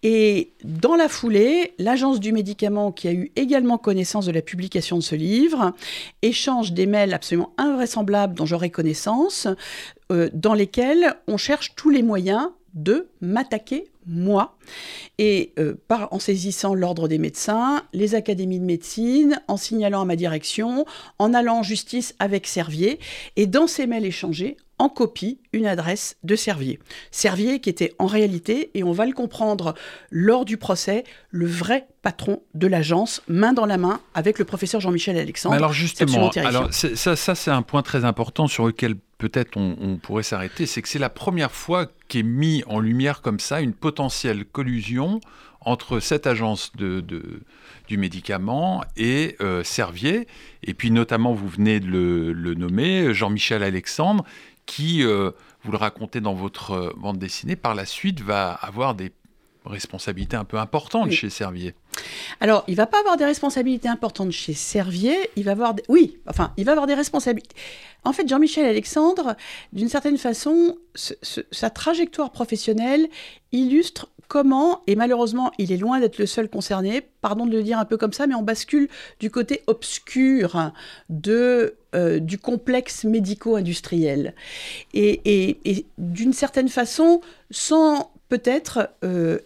[0.03, 4.97] Et dans la foulée, l'agence du médicament, qui a eu également connaissance de la publication
[4.97, 5.73] de ce livre,
[6.21, 9.47] échange des mails absolument invraisemblables dont j'aurai connaissance,
[10.11, 14.55] euh, dans lesquels on cherche tous les moyens de m'attaquer moi,
[15.17, 20.05] et euh, par, en saisissant l'ordre des médecins, les académies de médecine, en signalant à
[20.05, 20.85] ma direction,
[21.17, 22.99] en allant en justice avec Servier,
[23.35, 26.79] et dans ces mails échangés, en copie une adresse de Servier.
[27.09, 29.73] Servier qui était en réalité, et on va le comprendre
[30.11, 34.81] lors du procès, le vrai patron de l'agence, main dans la main avec le professeur
[34.81, 35.55] Jean-Michel Alexandre.
[35.55, 40.23] alors justement, alors ça, ça c'est un point très important sur lequel peut-être on, pourrait
[40.23, 44.45] s'arrêter, c'est que c'est la première fois qu'est mis en lumière comme ça une potentielle
[44.45, 45.21] collusion
[45.61, 47.03] entre cette agence de,
[47.87, 50.27] du médicament et euh, Servier,
[50.63, 54.23] et puis notamment, vous venez de le, nommer, Jean-Michel Alexandre,
[54.65, 55.31] qui, euh,
[55.63, 59.11] vous le racontez dans votre euh, bande dessinée, par la suite va avoir des
[59.65, 61.73] responsabilités un peu importantes chez Servier.
[62.39, 65.75] Alors, il va pas avoir des responsabilités importantes chez Servier, il va avoir...
[65.87, 67.55] Oui, enfin, il va avoir des responsabilités...
[68.03, 69.35] En fait, Jean-Michel Alexandre,
[69.73, 73.07] d'une certaine façon, sa trajectoire professionnelle
[73.51, 77.79] illustre comment, et malheureusement, il est loin d'être le seul concerné, pardon de le dire
[77.79, 80.71] un peu comme ça, mais on bascule du côté obscur
[81.09, 84.33] de, euh, du complexe médico-industriel.
[84.93, 89.39] Et, d'une certaine façon, sans peut-être euh,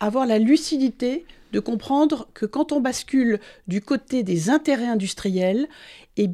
[0.00, 3.38] avoir la lucidité de comprendre que quand on bascule
[3.68, 5.68] du côté des intérêts industriels,
[6.16, 6.28] eh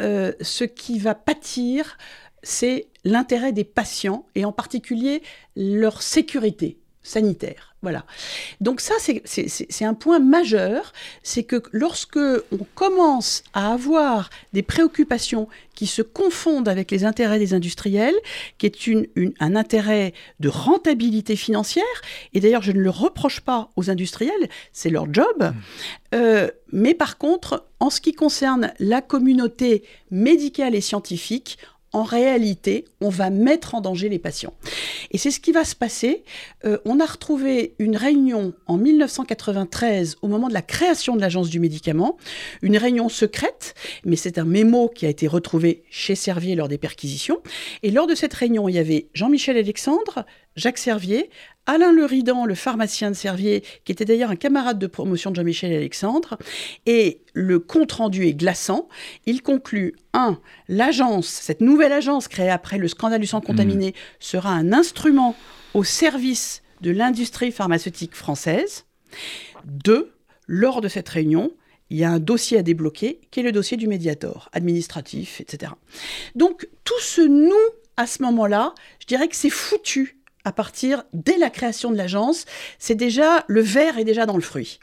[0.00, 1.98] euh, ce qui va pâtir,
[2.42, 5.22] c'est l'intérêt des patients et en particulier
[5.56, 7.76] leur sécurité sanitaire.
[7.82, 8.04] Voilà.
[8.60, 10.92] Donc ça, c'est un point majeur,
[11.22, 17.38] c'est que lorsque on commence à avoir des préoccupations qui se confondent avec les intérêts
[17.38, 18.16] des industriels,
[18.58, 19.06] qui est une,
[19.38, 21.84] un intérêt de rentabilité financière,
[22.34, 25.52] et d'ailleurs je ne le reproche pas aux industriels, c'est leur job, mmh.
[26.16, 31.58] euh, mais par contre, en ce qui concerne la communauté médicale et scientifique,
[31.96, 34.52] en réalité, on va mettre en danger les patients.
[35.12, 36.24] Et c'est ce qui va se passer.
[36.66, 41.48] Euh, on a retrouvé une réunion en 1993 au moment de la création de l'Agence
[41.48, 42.18] du médicament,
[42.60, 46.76] une réunion secrète, mais c'est un mémo qui a été retrouvé chez Servier lors des
[46.76, 47.38] perquisitions.
[47.82, 51.30] Et lors de cette réunion, il y avait Jean-Michel Alexandre, Jacques Servier,
[51.66, 55.72] Alain Leridan, le pharmacien de Servier, qui était d'ailleurs un camarade de promotion de Jean-Michel
[55.72, 56.38] Alexandre,
[56.86, 58.88] et le compte-rendu est glaçant.
[59.26, 60.40] Il conclut 1.
[60.68, 63.92] L'agence, cette nouvelle agence créée après le scandale du sang contaminé, mmh.
[64.20, 65.36] sera un instrument
[65.74, 68.84] au service de l'industrie pharmaceutique française.
[69.64, 70.12] 2.
[70.46, 71.52] Lors de cette réunion,
[71.90, 75.72] il y a un dossier à débloquer, qui est le dossier du médiator, administratif, etc.
[76.34, 77.54] Donc tout ce nous,
[77.96, 80.15] à ce moment-là, je dirais que c'est foutu
[80.46, 82.46] à partir dès la création de l'agence,
[82.78, 84.78] c'est déjà le verre est déjà dans le fruit.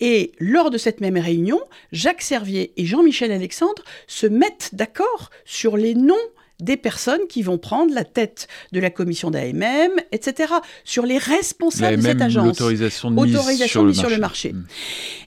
[0.00, 1.60] Et lors de cette même réunion,
[1.92, 6.16] Jacques Servier et Jean-Michel Alexandre se mettent d'accord sur les noms
[6.60, 11.98] des personnes qui vont prendre la tête de la commission d'AMM, etc., sur les responsables
[11.98, 12.46] de cette agence.
[12.46, 14.52] L'autorisation de mise, sur, sur, le marché.
[14.52, 14.64] Hmm.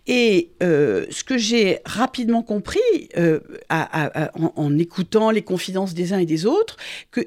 [0.08, 2.80] Et euh, ce que j'ai rapidement compris
[3.18, 3.40] euh,
[3.70, 6.78] en, écoutant les confidences des uns et des autres,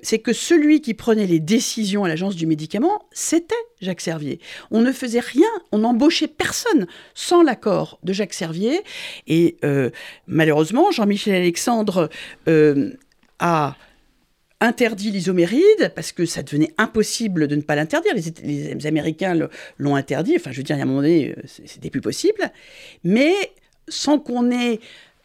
[0.02, 4.40] c'est que celui qui prenait les décisions à l'agence du médicament, c'était Jacques Servier.
[4.72, 8.80] On ne faisait rien, on n'embauchait personne sans l'accord de Jacques Servier.
[9.28, 9.90] Et euh,
[10.26, 12.08] malheureusement, Jean-Michel Alexandre
[13.38, 13.76] a
[14.62, 18.12] interdit l'isoméride parce que ça devenait impossible de ne pas l'interdire.
[18.42, 19.36] Les, Américains
[19.78, 20.34] l'ont interdit.
[20.36, 22.50] Enfin, je veux dire, il y a un moment donné, euh, c'était plus possible.
[23.04, 23.34] Mais
[23.88, 24.80] sans qu'on ait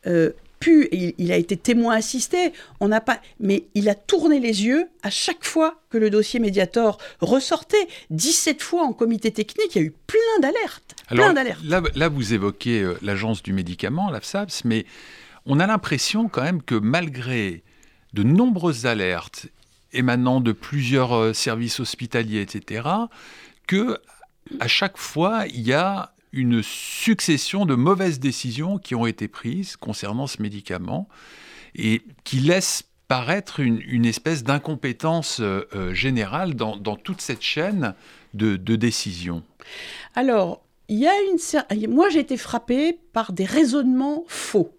[0.07, 4.65] euh, pu, il, a été témoin assisté, on n'a pas, mais il a tourné les
[4.65, 7.87] yeux à chaque fois que le dossier Mediator ressortait.
[8.09, 10.95] 17 fois en comité technique, il y a eu plein d'alertes.
[11.09, 11.63] Plein d'alerte.
[11.63, 14.85] Là, là, vous évoquez euh, l'agence du médicament, l'AFSAPS, mais
[15.45, 17.63] on a l'impression quand même que malgré
[18.17, 19.45] de nombreuses alertes
[19.93, 22.89] émanant de plusieurs euh, services hospitaliers, etc.,
[23.67, 23.99] que
[24.59, 29.75] à chaque fois, il y a une succession de mauvaises décisions qui ont été prises
[29.75, 31.07] concernant ce médicament
[31.75, 37.93] et qui laissent paraître une, espèce d'incompétence euh, euh, générale dans, toute cette chaîne
[38.33, 39.43] de, décisions.
[40.15, 41.87] Alors, il y a une...
[41.89, 44.76] Moi, j'ai été frappée par des raisonnements faux.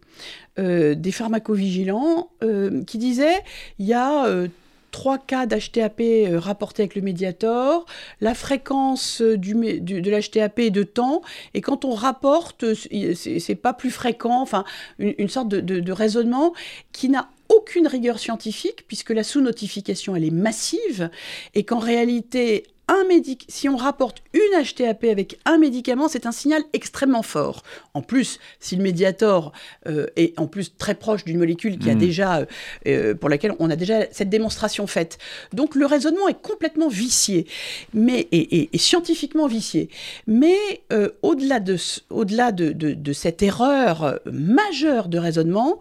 [0.59, 3.45] Euh, des pharmacovigilants euh, qui disaient
[3.79, 4.49] il y a euh,
[4.91, 6.03] trois cas d'HTAP
[6.35, 7.87] rapportés avec le Mediator,
[8.21, 11.23] la fréquence du, de l'HTAP est de temps,
[11.55, 14.65] et quand on rapporte, c'est pas plus fréquent, enfin,
[14.99, 16.55] une, sorte de, de, raisonnement
[16.91, 21.11] qui n'a aucune rigueur scientifique, puisque la sous-notification, elle est massive,
[21.55, 26.33] et qu'en réalité, un médic si on rapporte une HTAP avec un médicament, c'est un
[26.33, 27.63] signal extrêmement fort.
[27.95, 29.53] En plus, si le médiator
[29.87, 31.99] euh, est en plus très proche d'une molécule qui a Mm.
[31.99, 32.47] déjà, euh,
[32.87, 35.19] euh, pour laquelle on a déjà cette démonstration faite.
[35.53, 37.47] Donc le raisonnement est complètement vicié,
[37.95, 39.89] mais et, et- et scientifiquement vicié.
[40.27, 40.57] Mais
[40.93, 41.77] euh, au-delà de,
[42.11, 45.79] au-delà de, de- de cette erreur majeure de raisonnement,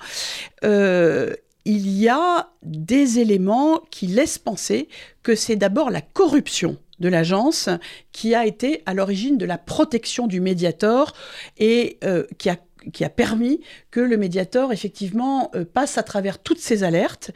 [0.64, 4.88] il y a des éléments qui laissent penser
[5.24, 7.70] que c'est d'abord la corruption de l'agence
[8.12, 11.14] qui a été à l'origine de la protection du médiator
[11.58, 12.58] et euh, qui a
[12.94, 13.60] qui a permis
[13.92, 17.32] que le médiator, effectivement, euh, passe à travers toutes ces alertes.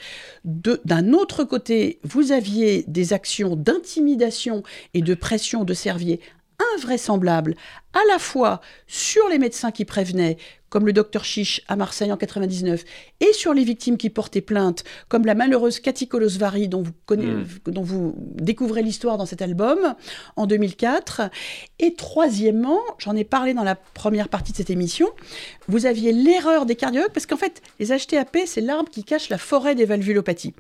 [0.46, 6.22] D'un autre côté, vous aviez des actions d'intimidation et de pression de Servier
[6.76, 7.56] invraisemblables,
[7.94, 10.38] à la fois sur les médecins qui prévenaient,
[10.72, 12.84] comme le docteur Chiche à Marseille en 99,
[13.20, 17.44] et sur les victimes qui portaient plainte, comme la malheureuse Cathy Kolosvari, dont vous, Mm.
[17.68, 19.96] dont vous découvrez l'histoire dans cet album,
[20.38, 21.24] en 2004.
[21.80, 25.10] Et troisièmement, j'en ai parlé dans la première partie de cette émission,
[25.68, 29.38] vous aviez l'erreur des cardiologues, parce qu'en fait, les HTAP, c'est l'arbre qui cache la
[29.38, 30.54] forêt des valvulopathies.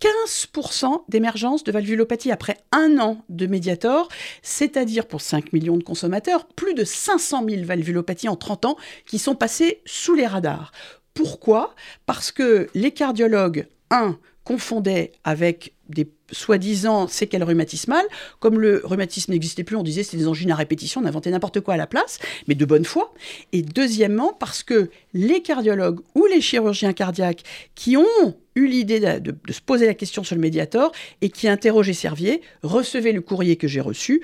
[0.00, 4.08] 15% d'émergence de valvulopathie après un an de Mediator,
[4.42, 9.18] c'est-à-dire pour 5 millions de consommateurs, plus de 500 000 valvulopathies en 30 ans qui
[9.18, 9.49] sont passées
[9.86, 10.72] sous les radars.
[11.14, 11.74] Pourquoi?
[12.06, 18.06] Parce que les cardiologues, un, confondaient avec des soi-disant séquelles rhumatismales.
[18.38, 21.60] Comme le rhumatisme n'existait plus, on disait c'était des angines à répétition, on inventait n'importe
[21.60, 23.12] quoi à la place, mais de bonne foi.
[23.52, 27.42] Et deuxièmement, parce que les cardiologues ou les chirurgiens cardiaques
[27.74, 31.92] qui ont eu l'idée de, se poser la question sur le médiator et qui interrogeaient
[31.92, 34.22] Servier recevaient le courrier que j'ai reçu.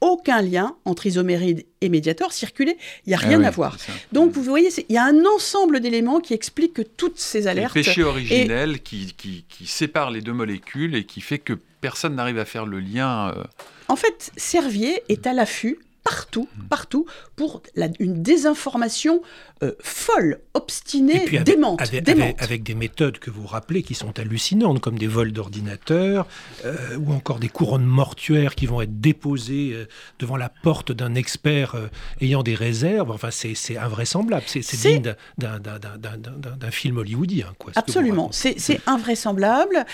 [0.00, 2.76] Aucun lien entre isoméride et médiator circulait.
[3.04, 3.76] Il n'y a Ah rien oui, à voir.
[4.12, 7.44] Donc, vous voyez, il y a un ensemble d'éléments qui expliquent que toutes ces C'est
[7.46, 7.74] le alertes.
[7.74, 12.38] péché originel qui, qui, qui sépare les deux molécules et qui fait que personne n'arrive
[12.38, 13.32] à faire le lien.
[13.36, 13.42] euh,
[13.88, 19.22] En fait, Servier est à l'affût partout, partout, pour la- une désinformation
[19.62, 22.22] euh, folle, obstinée, avec, démente, avec- démente.
[22.22, 26.26] avec- avec des méthodes que vous rappelez qui sont hallucinantes, comme des vols d'ordinateurs,
[26.64, 29.86] euh, ou encore des couronnes mortuaires qui vont être déposées euh,
[30.20, 31.74] devant la porte d'un expert
[32.20, 33.10] ayant des réserves.
[33.10, 34.44] Enfin, c'est invraisemblable.
[34.46, 37.52] C'est digne d'un- film hollywoodien.
[37.58, 39.84] Quoi, Absolument, c'est invraisemblable.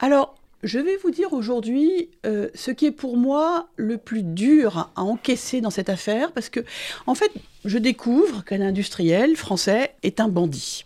[0.00, 0.34] Alors,
[0.66, 5.02] je vais vous dire aujourd'hui euh, ce qui est pour moi le plus dur à
[5.02, 6.60] encaisser dans cette affaire, parce que,
[7.06, 7.30] en fait,
[7.64, 10.84] je découvre qu'un industriel français est un bandit,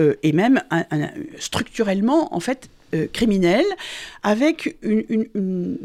[0.00, 0.62] Euh, et même
[1.38, 3.64] structurellement, en fait, euh, criminel,
[4.22, 5.78] avec une-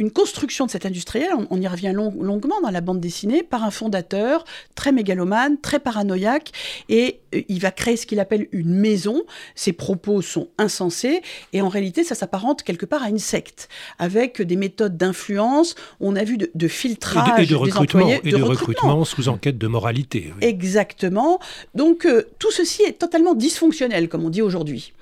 [0.00, 3.42] une construction de cet industriel, on, on y revient long- longuement dans la bande dessinée,
[3.42, 6.52] par un fondateur très mégalomane, très paranoïaque,
[6.88, 9.24] et euh, il va créer ce qu'il appelle une maison.
[9.54, 11.20] Ses propos sont insensés,
[11.52, 15.74] et en réalité, ça s'apparente quelque part à une secte, avec des méthodes d'influence.
[16.00, 18.42] On a vu de, de Et filtrage de, et de des recrutement, employés, et de
[18.42, 20.32] recrutement sous enquête de moralité.
[20.40, 20.46] oui.
[20.48, 21.38] Exactement.
[21.74, 24.92] Donc euh, tout ceci est totalement dysfonctionnel, comme on dit aujourd'hui.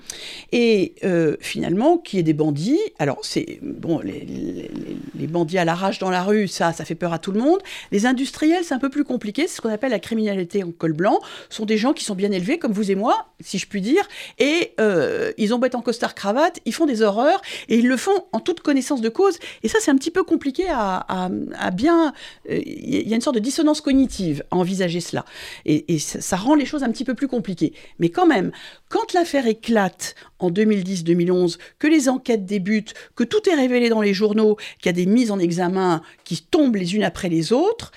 [0.51, 2.79] Et euh, finalement, qui est des bandits?
[2.97, 4.71] Alors c'est bon, les, les-
[5.17, 7.59] les bandits à l'arrache dans la rue, ça, ça fait peur à tout le monde.
[7.91, 9.47] Les industriels, c'est un peu plus compliqué.
[9.47, 11.19] C'est ce qu'on appelle la criminalité en col blanc.
[11.49, 13.81] Ce sont des gens qui sont bien élevés, comme vous et moi, si je puis
[13.81, 17.87] dire, et euh, ils ont bête en costard cravate, ils font des horreurs et ils
[17.87, 19.37] le font en toute connaissance de cause.
[19.63, 21.29] Et ça, c'est un petit peu compliqué à,
[21.73, 22.13] bien.
[22.49, 25.25] euh, Il y a une sorte de dissonance cognitive à envisager cela.
[25.65, 27.73] Et, et ça, ça rend les choses un petit peu plus compliquées.
[27.99, 28.51] Mais quand même,
[28.89, 34.13] quand l'affaire éclate en 2010-2011, que les enquêtes débutent, que tout est révélé dans les
[34.13, 37.91] journaux, qu'il y a des mises en examen qui tombent les unes après les autres,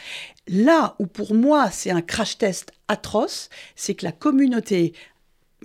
[0.49, 4.93] là où pour moi c'est un crash test atroce, c'est que la communauté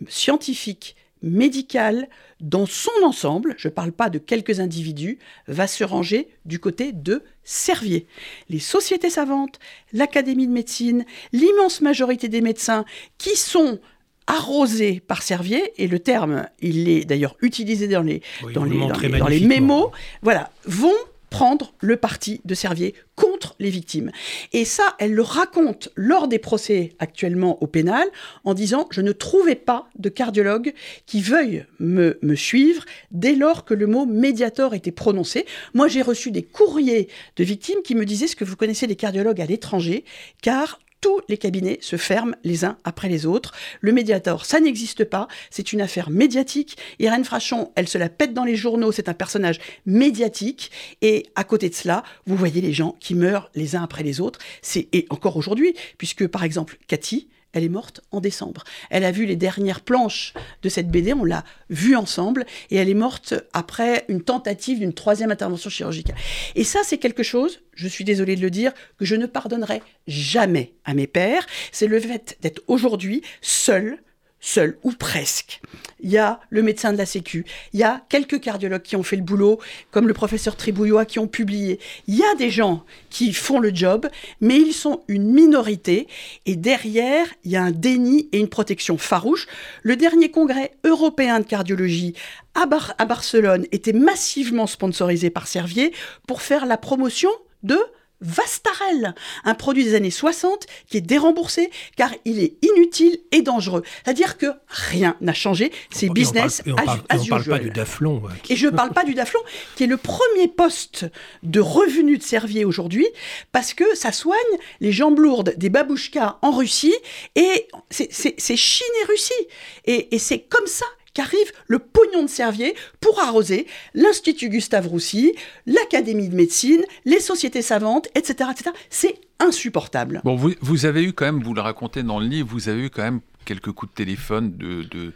[0.08, 2.08] scientifique, médicale,
[2.40, 6.92] dans son ensemble, je ne parle pas de quelques individus, va se ranger du côté
[6.92, 8.08] de Servier.
[8.50, 9.58] Les sociétés savantes,
[9.94, 12.86] l'Académie de médecine, l'immense majorité des médecins
[13.18, 13.80] qui sont
[14.28, 18.72] arrosés par Servier, et le terme, il est d'ailleurs utilisé dans les, Oui, dans les,
[18.72, 19.76] dans montrez les- dans les magnifiquement.
[19.78, 20.94] mémos, voilà, vont
[21.30, 24.12] prendre le parti de Servier contre les victimes.
[24.54, 28.08] Et ça, elle le raconte lors des procès actuellement au pénal
[28.46, 30.74] en disant je ne trouvais pas de cardiologue
[31.06, 35.46] qui veuille me, me suivre dès lors que le mot médiator était prononcé.
[35.74, 38.96] Moi, j'ai reçu des courriers de victimes qui me disaient ce que vous connaissez des
[38.96, 40.06] cardiologues à l'étranger,
[40.42, 43.54] car tous les cabinets se ferment les uns après les autres.
[43.82, 45.28] Le Mediator, ça n'existe pas.
[45.50, 46.78] C'est une affaire médiatique.
[47.00, 48.92] Irène Frachon, elle se la pète dans les journaux.
[48.92, 50.72] C'est un personnage médiatique.
[51.02, 54.22] Et à côté de cela, vous voyez les gens qui meurent les uns après les
[54.22, 54.40] autres.
[54.62, 58.64] C'est et encore aujourd'hui, puisque par exemple Cathy, elle est morte en décembre.
[58.90, 62.90] Elle a vu les dernières planches de cette BD, on l'a vue ensemble, et elle
[62.90, 66.16] est morte après une tentative d'une troisième intervention chirurgicale.
[66.56, 69.82] Et ça, c'est quelque chose, je suis désolée de le dire, que je ne pardonnerai
[70.08, 71.46] jamais à mes pères.
[71.72, 74.00] C'est le fait d'être aujourd'hui seule
[74.40, 75.62] seul, ou presque.
[76.00, 79.04] Il y a le médecin de la Sécu, il y a quelques cardiologues qui ont
[79.04, 79.60] fait le boulot,
[79.92, 81.80] comme le professeur Tribouillois qui ont publié.
[82.08, 84.08] Il y a des gens qui font le job,
[84.40, 86.08] mais ils sont une minorité,
[86.46, 89.48] et derrière, il y a un déni et une protection farouche.
[89.82, 92.14] Le dernier congrès européen de cardiologie
[92.54, 92.68] à,
[92.98, 95.94] à Barcelone était massivement sponsorisé par Servier
[96.28, 97.32] pour faire la promotion
[97.64, 97.80] de
[98.22, 99.14] Vastarel,
[99.44, 103.84] un produit des années 60 qui est déremboursé car il est inutile et dangereux.
[104.04, 108.24] C'est-à-dire que rien n'a changé, c'est business et on parle, on parle pas du Daflon.
[108.50, 109.40] Et je ne parle pas du Daflon,
[109.76, 111.06] qui est le premier poste
[111.44, 113.08] de revenu de Servier aujourd'hui,
[113.52, 114.38] parce que ça soigne
[114.80, 116.96] les jambes lourdes des babouchkas en Russie,
[117.36, 119.48] et c'est Chine et Russie.
[119.86, 120.86] Et, et c'est comme ça
[121.18, 123.66] qu'arrive le pognon de Servier pour arroser
[123.96, 125.34] l'Institut Gustave Roussy,
[125.66, 128.52] l'Académie de médecine, les sociétés savantes, etc.
[128.52, 128.70] etc.
[128.92, 130.22] C'est insupportable.
[130.24, 132.86] Bon, vous, vous, avez eu quand même, vous le racontez dans le livre, vous avez
[132.86, 135.12] eu quand même quelques coups de téléphone de, de,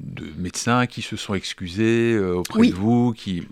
[0.00, 2.70] de médecins qui se sont excusés euh, auprès oui.
[2.70, 3.42] de vous, qui...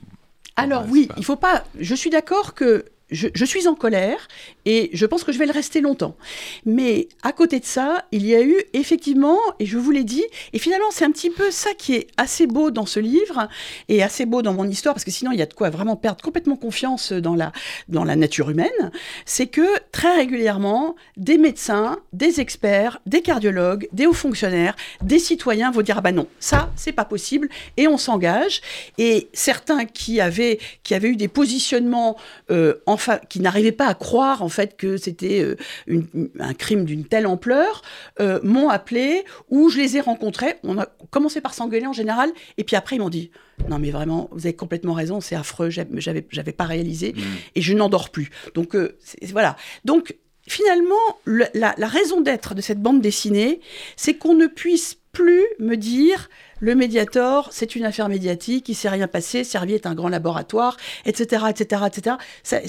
[0.54, 1.14] Alors oui, pas...
[1.16, 1.64] il faut pas.
[1.80, 4.26] Je suis d'accord que je, suis en colère
[4.64, 6.16] et je pense que je vais le rester longtemps.
[6.64, 10.24] Mais à côté de ça, il y a eu effectivement, et je vous l'ai dit,
[10.52, 13.48] et finalement c'est un petit peu ça qui est assez beau dans ce livre
[13.88, 15.96] et assez beau dans mon histoire, parce que sinon il y a de quoi vraiment
[15.96, 17.52] perdre complètement confiance dans la,
[17.88, 18.90] dans la nature humaine,
[19.24, 25.70] c'est que très régulièrement, des médecins, des experts, des cardiologues, des hauts fonctionnaires, des citoyens
[25.70, 28.62] vont dire ah bah non, ça c'est pas possible et on s'engage.
[28.98, 32.16] Et certains qui avaient, qui avaient eu des positionnements
[32.50, 36.06] euh, en enfin, qui n'arrivaient pas à croire en fait que c'était euh, une,
[36.40, 37.82] un crime d'une telle ampleur,
[38.20, 40.56] euh, m'ont appelé ou je les ai rencontrés.
[40.64, 43.30] On a commencé par s'engueuler en général, et puis après ils m'ont dit
[43.68, 47.20] non mais vraiment vous avez complètement raison, c'est affreux, j'avais j'avais pas réalisé mmh.
[47.54, 48.30] et je n'en dors plus.
[48.54, 48.98] Donc euh,
[49.32, 49.56] voilà.
[49.84, 50.16] Donc
[50.48, 50.94] finalement
[51.24, 53.60] le, la, la raison d'être de cette bande dessinée,
[53.96, 56.28] c'est qu'on ne puisse plus me dire
[56.60, 60.76] le Mediator, c'est une affaire médiatique, il s'est rien passé, Servier est un grand laboratoire,
[61.04, 62.16] etc., etc., etc.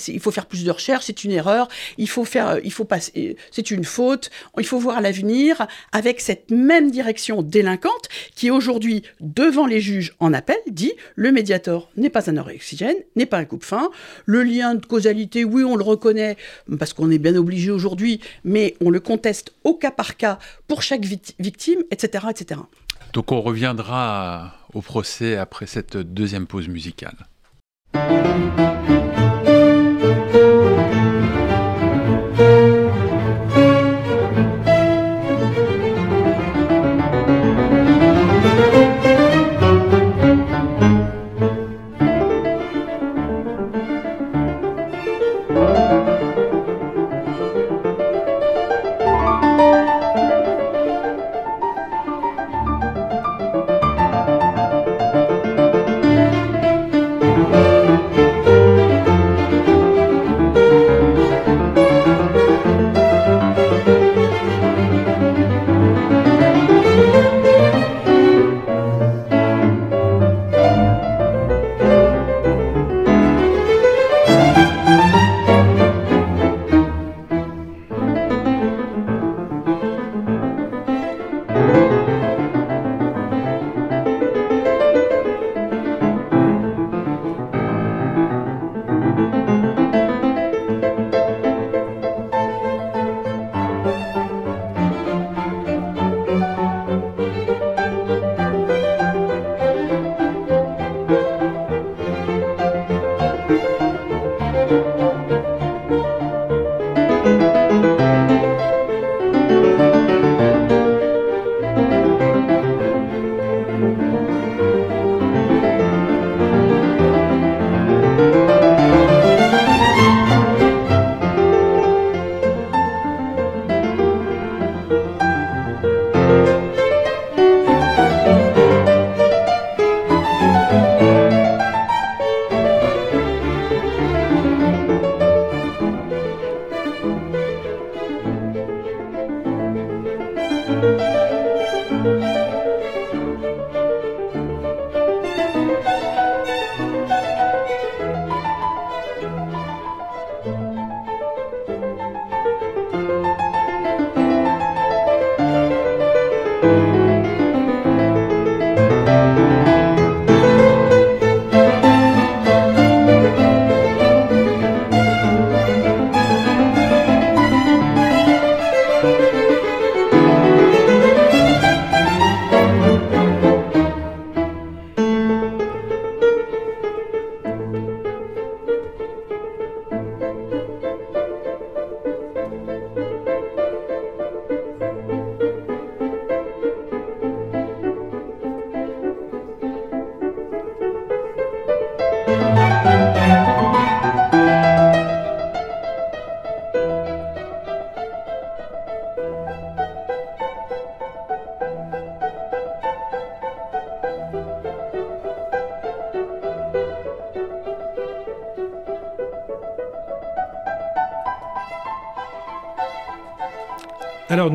[0.07, 1.67] Il faut faire plus de recherches, c'est une erreur,
[1.97, 6.51] il faut faire, il faut passer, c'est une faute, il faut voir l'avenir avec cette
[6.51, 12.29] même direction délinquante qui aujourd'hui, devant les juges en appel, dit le Mediator n'est pas
[12.29, 13.89] un oxygène, n'est pas un coupe-fin,
[14.25, 16.37] le lien de causalité, oui, on le reconnaît
[16.77, 20.81] parce qu'on est bien obligé aujourd'hui, mais on le conteste au cas par cas pour
[20.81, 22.61] chaque victime, etc., etc.
[23.13, 27.15] Donc on reviendra au procès après cette deuxième pause musicale.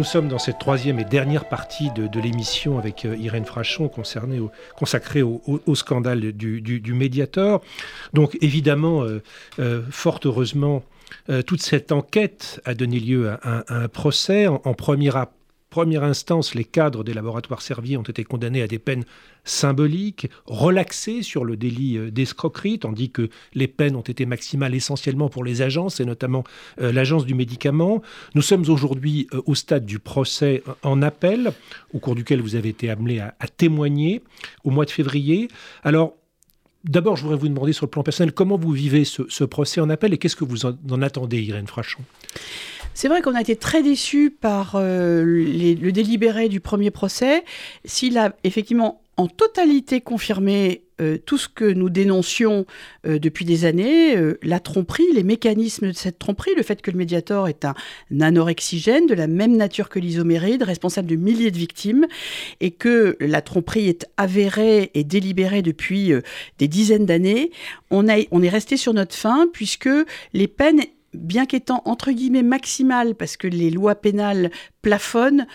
[0.03, 5.23] Nous sommes dans cette troisième et dernière partie de, l'émission avec euh, Irène Frachon consacrée
[5.23, 7.63] au, scandale du, du, Mediator.
[8.13, 9.23] Donc évidemment, euh,
[9.61, 10.83] euh, fort heureusement,
[11.47, 15.17] toute cette enquête a donné lieu à, un procès en, en première
[15.73, 19.05] première instance, les cadres des laboratoires Servier ont été condamnés à des peines
[19.45, 25.31] symboliques, relaxées sur le délit euh, d'escroquerie, tandis que les peines ont été maximales essentiellement
[25.31, 26.45] pour les agences, et notamment
[26.83, 28.03] euh, l'agence du médicament.
[28.35, 31.53] Nous sommes aujourd'hui euh, au stade du procès en appel,
[31.95, 34.21] au cours duquel vous avez été amené à, témoigner
[34.65, 35.49] au mois de février.
[35.83, 36.15] Alors,
[36.85, 39.89] D'abord, je voudrais vous demander sur le plan personnel comment vous vivez ce, procès en
[39.89, 42.01] appel et qu'est-ce que vous en attendez, Irène Frachon?
[42.95, 47.45] C'est vrai qu'on a été très déçus par euh, le délibéré du premier procès.
[47.85, 52.65] S'il a effectivement en totalité confirmé euh, tout ce que nous dénoncions
[53.07, 56.99] euh, depuis des années, la tromperie, les mécanismes de cette tromperie, le fait que le
[56.99, 57.75] médiator est un
[58.21, 62.07] anorexigène de la même nature que l'isoméride, responsable de milliers de victimes,
[62.61, 66.13] et que la tromperie est avérée et délibérée depuis
[66.59, 67.51] des dizaines d'années,
[67.91, 69.91] on, on est resté sur notre fin puisque
[70.33, 70.83] les peines
[71.15, 74.51] bien qu'étant entre guillemets maximale, parce que les lois pénales
[74.83, 75.47] plafonnent,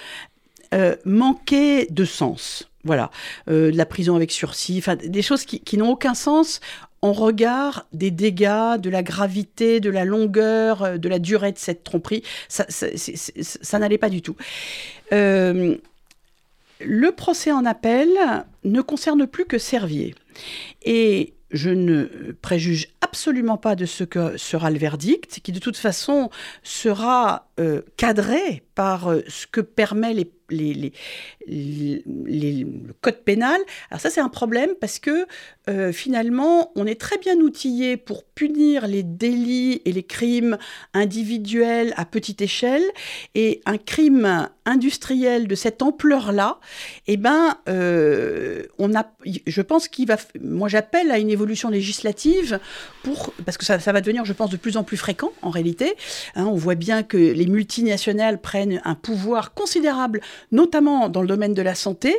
[0.74, 2.70] euh, manquaient de sens.
[2.84, 3.10] Voilà,
[3.50, 6.62] euh, de la prison avec sursis, des choses qui, n'ont aucun sens
[7.02, 11.58] en regard des dégâts, de la gravité, de la longueur, euh, de la durée de
[11.58, 12.24] cette tromperie.
[12.48, 14.36] Ça, ça, n'allait pas du tout.
[15.12, 15.80] le
[17.16, 18.10] procès en appel
[18.64, 20.16] ne concerne plus que Servier.
[20.84, 25.78] Et je ne préjuge absolument pas de ce que sera le verdict, qui de toute
[25.78, 26.30] façon
[26.64, 30.94] sera euh, cadré par euh, ce que permet les les,
[31.48, 33.60] le code pénal.
[33.90, 35.28] Alors ça, c'est un problème parce que
[35.70, 40.58] euh, finalement, on est très bien outillé pour punir les délits et les crimes
[40.94, 42.84] individuels à petite échelle.
[43.36, 46.60] Et un crime industriel de cette ampleur-là,
[47.08, 49.06] eh ben, euh, on a,
[49.46, 50.18] je pense qu'il va...
[50.42, 52.60] Moi, j'appelle à une évolution législative
[53.04, 53.34] pour...
[53.46, 55.96] Parce que ça, ça, va devenir, je pense, de plus en plus fréquent, en réalité.
[56.36, 60.22] Hein, on voit bien que les multinationales prennent un pouvoir considérable
[60.52, 62.16] notamment dans le domaine de la santé,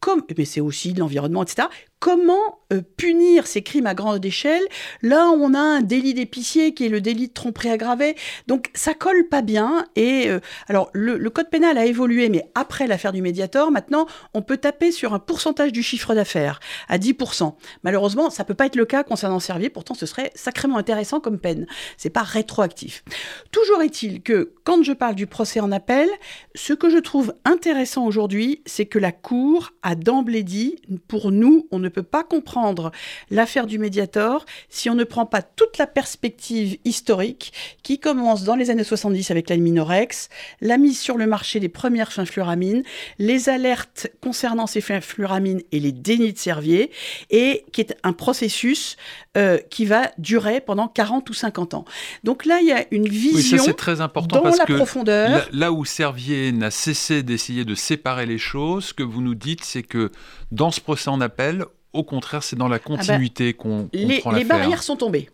[0.00, 1.68] comme, mais c'est aussi de l'environnement, etc.
[2.02, 4.64] Comment euh, punir ces crimes à grande échelle
[5.02, 8.16] Là, on a un délit d'épicier qui est le délit de tromperie aggravée.
[8.48, 9.86] Donc, ça colle pas bien.
[9.94, 14.42] Et euh, alors, le, code pénal a évolué, mais après l'affaire du Mediator, maintenant, on
[14.42, 17.54] peut taper sur un pourcentage du chiffre d'affaires à 10%.
[17.84, 19.70] Malheureusement, ça peut pas être le cas concernant Servier.
[19.70, 21.68] Pourtant, ce serait sacrément intéressant comme peine.
[21.98, 23.04] C'est pas rétroactif.
[23.52, 26.08] Toujours est-il que quand je parle du procès en appel,
[26.56, 30.74] ce que je trouve intéressant aujourd'hui, c'est que la Cour a d'emblée dit,
[31.06, 32.92] pour nous, on ne peut pas comprendre
[33.30, 38.56] l'affaire du Mediator si on ne prend pas toute la perspective historique qui commence dans
[38.56, 40.28] les années 70 avec la Minorex,
[40.60, 42.82] la mise sur le marché des premières fluoramines,
[43.18, 46.90] les alertes concernant ces fluoramines et les dénis de Servier,
[47.30, 48.96] et qui est un processus
[49.36, 51.84] euh, qui va durer pendant 40 ou 50 ans.
[52.24, 54.74] Donc là, il y a une vision oui, ça, très important dans parce la que
[54.74, 55.48] profondeur.
[55.52, 59.64] Là, où Servier n'a cessé d'essayer de séparer les choses, ce que vous nous dites,
[59.64, 60.10] c'est que
[60.50, 63.98] dans ce procès en appel, au contraire, c'est dans la ah bah, continuité qu'on qu
[63.98, 65.30] les, prend Les barrières sont tombées.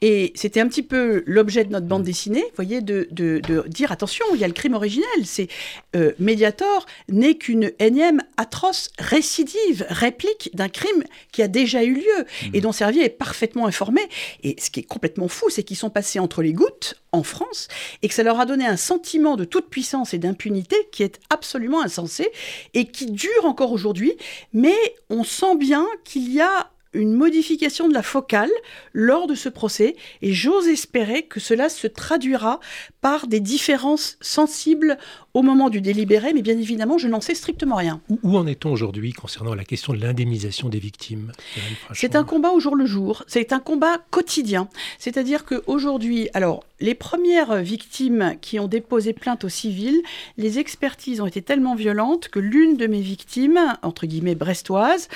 [0.00, 3.08] Et c'était un petit peu l'objet de notre bande dessinée, vous voyez, de,
[3.68, 5.06] dire attention, il y a le crime originel.
[5.24, 5.48] C'est
[5.96, 12.26] euh, Mediator n'est qu'une énième atroce récidive, réplique d'un crime qui a déjà eu lieu
[12.52, 14.00] et dont Servier est parfaitement informé.
[14.42, 17.68] Et ce qui est complètement fou, c'est qu'ils sont passés entre les gouttes en France
[18.02, 21.20] et que ça leur a donné un sentiment de toute puissance et d'impunité qui est
[21.30, 22.30] absolument insensé
[22.74, 24.14] et qui dure encore aujourd'hui.
[24.52, 24.76] Mais
[25.10, 28.50] on sent bien qu'il y a une modification de la focale
[28.92, 32.60] lors de ce procès et j'ose espérer que cela se traduira
[33.00, 34.98] par des différences sensibles
[35.34, 38.00] au moment du délibéré, mais bien évidemment, je n'en sais strictement rien.
[38.22, 41.32] Où, en est-on aujourd'hui concernant la question de l'indemnisation des victimes
[41.92, 44.68] C'est un combat au jour le jour, c'est un combat quotidien.
[44.98, 50.02] C'est-à-dire qu'aujourd'hui, alors, les premières victimes qui ont déposé plainte au civil,
[50.36, 55.08] les expertises ont été tellement violentes que l'une de mes victimes, entre guillemets brestoise,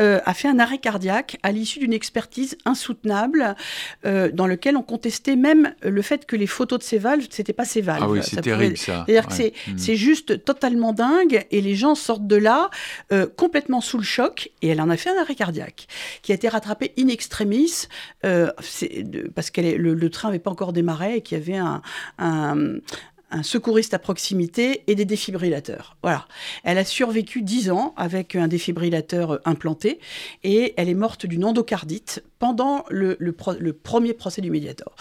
[0.00, 3.54] euh, a fait un arrêt cardiaque à l'issue d'une expertise insoutenable
[4.04, 7.52] euh, dans lequel on contestait même le fait que les photos de ses valves, c'était
[7.52, 8.02] pas ses valves.
[8.02, 9.04] Ah oui, c'est terrible ça.
[9.06, 9.78] C'est-à-dire que c'est Mm.
[9.78, 12.70] C'est juste totalement dingue et les gens sortent de là
[13.12, 15.86] euh, complètement sous le choc et elle en a fait un arrêt cardiaque
[16.22, 17.88] qui a été rattrapé in extremis
[18.24, 18.50] euh,
[19.34, 21.82] parce que le, train n'avait pas encore démarré et qu'il y avait un,
[22.18, 22.76] un
[23.42, 25.96] secouriste à proximité et des défibrillateurs.
[26.02, 26.26] Voilà.
[26.64, 29.98] Elle a survécu dix ans avec un défibrillateur implanté
[30.44, 33.14] et elle est morte d'une endocardite pendant le,
[33.84, 34.96] premier procès du Mediator.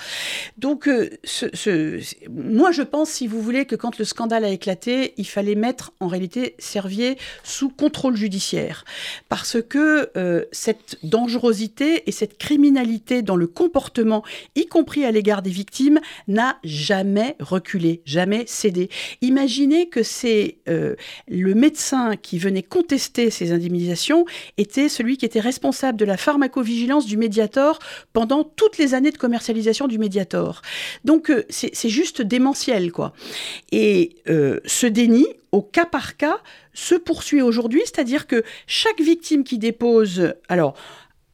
[0.59, 5.15] Donc, euh, ce, moi, je pense, si vous voulez, que quand le scandale a éclaté,
[5.17, 8.85] il fallait mettre en réalité Servier sous contrôle judiciaire.
[9.27, 14.23] Parce que euh, cette dangerosité et cette criminalité dans le comportement,
[14.55, 18.91] y compris à l'égard des victimes, n'a jamais reculé, jamais cédé.
[19.23, 20.93] Imaginez que c'est euh,
[21.27, 24.25] le médecin qui venait contester ces indemnisations
[24.59, 27.17] était celui qui était responsable de la pharmacovigilance du
[28.13, 30.61] Pendant toutes les années de commercialisation du Mediator.
[31.05, 33.13] Donc euh, c'est juste démentiel, quoi.
[33.71, 36.39] Et euh, ce déni, au cas par cas,
[36.73, 40.75] se poursuit aujourd'hui, c'est-à-dire que chaque victime qui dépose, alors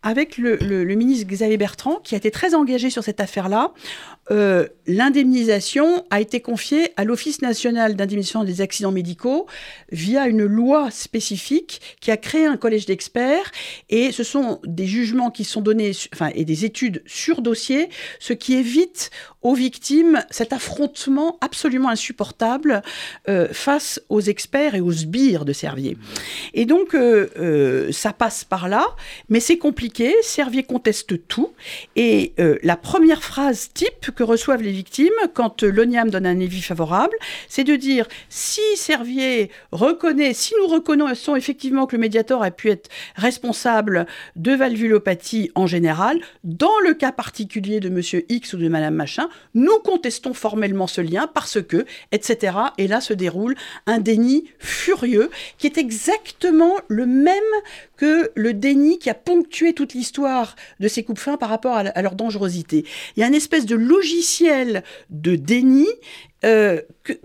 [0.03, 3.73] avec le, ministre Xavier Bertrand, qui a été très engagé sur cette affaire-là.
[4.29, 9.47] Euh, l'indemnisation a été confiée à l'Office national d'indemnisation des accidents médicaux
[9.91, 13.51] via une loi spécifique qui a créé un collège d'experts.
[13.89, 15.91] Et ce sont des jugements qui sont donnés,
[16.35, 19.11] et des études sur dossier, ce qui évite
[19.41, 22.81] aux victimes cet affrontement absolument insupportable
[23.29, 25.97] euh, face aux experts et aux sbires de Servier.
[26.53, 28.85] Et donc, euh, ça passe par là,
[29.29, 31.53] mais c'est compliqué Servier conteste tout.
[31.95, 36.61] Et la première phrase type que reçoivent les victimes quand euh, l'ONIAM donne un avis
[36.61, 37.15] favorable,
[37.47, 42.69] c'est de dire si Servier reconnaît, si nous reconnaissons effectivement que le médiateur a pu
[42.71, 48.67] être responsable de valvulopathie en général, dans le cas particulier de monsieur X ou de
[48.67, 52.57] madame machin, nous contestons formellement ce lien parce que, etc.
[52.77, 53.55] Et là se déroule
[53.85, 57.43] un déni furieux qui est exactement le même
[57.97, 62.01] que le déni qui a ponctué toute l'histoire de ces coupes fins par rapport à,
[62.01, 62.85] leur dangerosité.
[63.15, 63.75] Il y a une espèce de
[64.07, 65.87] logiciel de déni
[66.45, 66.81] euh,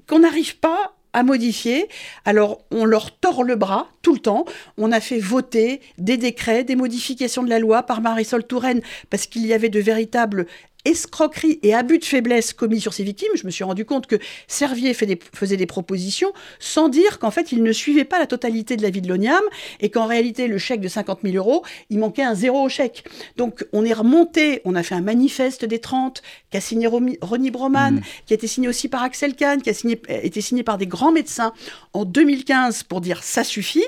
[0.09, 1.89] qu'on n'arrive pas à modifier.
[2.24, 4.47] Alors, on leur tord le bras tout le temps.
[4.78, 8.80] On a fait voter des décrets, des modifications de la loi par Marisol Touraine
[9.11, 10.47] parce qu'il y avait de véritables
[10.85, 14.16] escroquerie et abus de faiblesse commis sur ces victimes, je me suis rendu compte que
[14.49, 18.83] Servier faisait des propositions sans dire qu'en fait, il ne suivait pas la totalité de
[18.83, 19.43] la vie de l'ONIAM
[19.80, 23.05] et qu'en réalité, le chèque de 50 000 euros, il manquait un zéro au chèque.
[23.37, 27.51] Donc, on est remonté, on a fait un manifeste des 30 qui a signé Ronnie
[27.51, 28.03] Broman, mmh.
[28.26, 30.87] qui a été signé aussi par Axel Kahn, qui a signé, été signé par des
[30.87, 31.53] grands médecins
[31.93, 33.85] en 2015 pour dire ça suffit.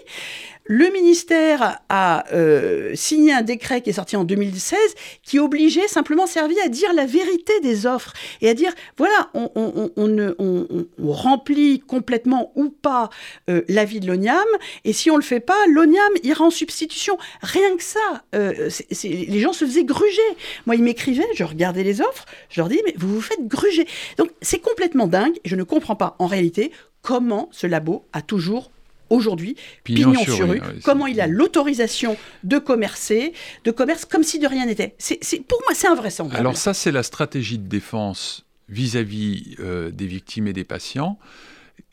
[0.67, 4.79] Le ministère a euh, signé un décret qui est sorti en 2016
[5.23, 9.51] qui obligeait simplement servi à dire la vérité des offres et à dire voilà, on,
[9.55, 13.11] on, remplit complètement ou pas
[13.51, 14.39] euh, l'avis de l'ONIAM
[14.85, 17.19] et si on le fait pas, l'ONIAM ira en substitution.
[17.43, 18.71] Rien que ça, euh,
[19.05, 20.23] les gens se faisaient gruger.
[20.65, 23.87] Moi, ils m'écrivaient, je regardais les offres, je leur dis mais vous vous faites gruger.
[24.17, 25.37] Donc c'est complètement dingue.
[25.45, 28.71] Je ne comprends pas en réalité comment ce labo a toujours
[29.11, 33.33] aujourd'hui, pignon, sur rue, comment il a l'autorisation de commercer,
[33.65, 34.95] de commerce comme si de rien n'était.
[34.99, 36.41] C'est, pour moi, c'est invraisemblable.
[36.41, 41.19] Alors ça, c'est la stratégie de défense vis-à-vis euh, des victimes et des patients.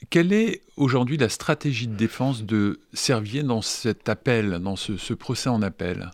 [0.10, 5.50] Quelle est aujourd'hui la stratégie de défense de Servier dans cet appel, dans ce, procès
[5.50, 6.10] en appel?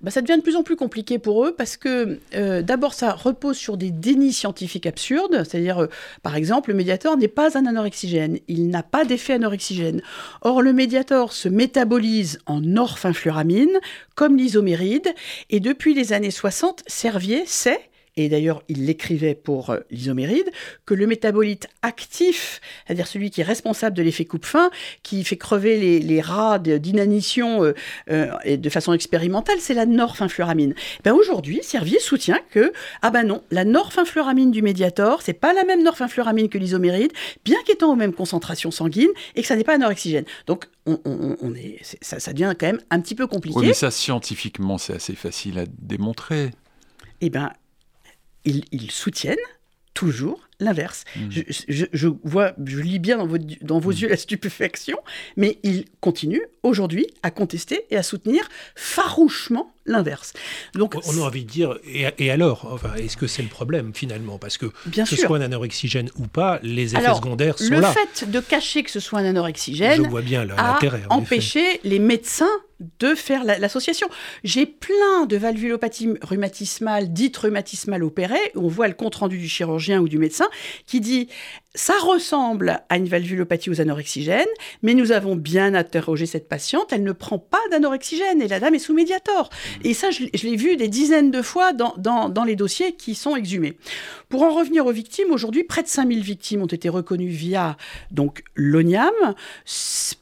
[0.00, 3.12] Bah, ça devient de plus en plus compliqué pour eux parce que euh, d'abord ça
[3.12, 5.86] repose sur des dénis scientifiques absurdes, c'est-à-dire euh,
[6.22, 10.02] par exemple le médiator n'est pas un anorexigène, il n'a pas d'effet anorexigène.
[10.42, 13.78] Or le médiator se métabolise en norphinfluramine
[14.14, 15.14] comme l'isoméride.
[15.50, 20.50] Et depuis les années 60, Servier sait et d'ailleurs il l'écrivait pour euh, l'isoméride,
[20.86, 24.70] que le métabolite actif, c'est-à-dire celui qui est responsable de l'effet coupe-fin,
[25.02, 27.72] qui fait crever les, rats d'inanition euh,
[28.10, 30.74] euh, de façon expérimentale, c'est la norphinfluramine.
[31.04, 35.64] Ben aujourd'hui, Servier soutient que, ah ben non, la norphinfluramine du médiator, c'est pas la
[35.64, 37.12] même norphinfluramine que l'isoméride,
[37.44, 40.24] bien qu'étant aux mêmes concentrations sanguines, et que ça n'est pas anorexigène.
[40.46, 43.58] Donc on, on, est, ça, ça, devient quand même un petit peu compliqué.
[43.58, 46.50] Oui, mais ça, scientifiquement, c'est assez facile à démontrer.
[47.20, 47.52] Eh bien,
[48.44, 49.36] ils, soutiennent
[49.94, 51.04] toujours l'inverse.
[51.16, 51.28] Mmh.
[51.68, 53.28] Je, vois, je lis bien dans,
[53.60, 53.96] dans vos mmh.
[53.96, 54.98] yeux la stupéfaction,
[55.36, 60.32] mais ils continuent aujourd'hui à contester et à soutenir farouchement l'inverse.
[60.74, 62.68] Donc, on a envie de dire, et, alors?
[62.70, 64.38] Enfin, Est-ce que c'est le problème finalement?
[64.38, 67.88] Parce que que ce soit un anorexigène ou pas, les effets secondaires sont là.
[67.88, 70.78] Le fait de cacher que ce soit un anorexigène Je vois bien a
[71.10, 72.50] empêché les médecins
[72.98, 74.08] de faire l'association.
[74.44, 80.08] J'ai plein de valvulopathie rhumatismale, dites rhumatismale opérées, on voit le compte-rendu du chirurgien ou
[80.08, 80.48] du médecin
[80.86, 81.28] qui dit
[81.74, 84.44] ça ressemble à une valvulopathie aux anorexigènes,
[84.82, 86.92] mais nous avons bien interrogé cette patiente.
[86.92, 89.48] Elle ne prend pas d'anorexigène et la dame est sous médiator.
[89.48, 89.86] Mmh.
[89.86, 93.36] Et ça, je, l'ai vu des dizaines de fois dans, dans, les dossiers qui sont
[93.36, 93.78] exhumés.
[94.28, 97.76] Pour en revenir aux victimes, aujourd'hui, près de 5000 victimes ont été reconnues via
[98.10, 99.12] donc l'ONIAM,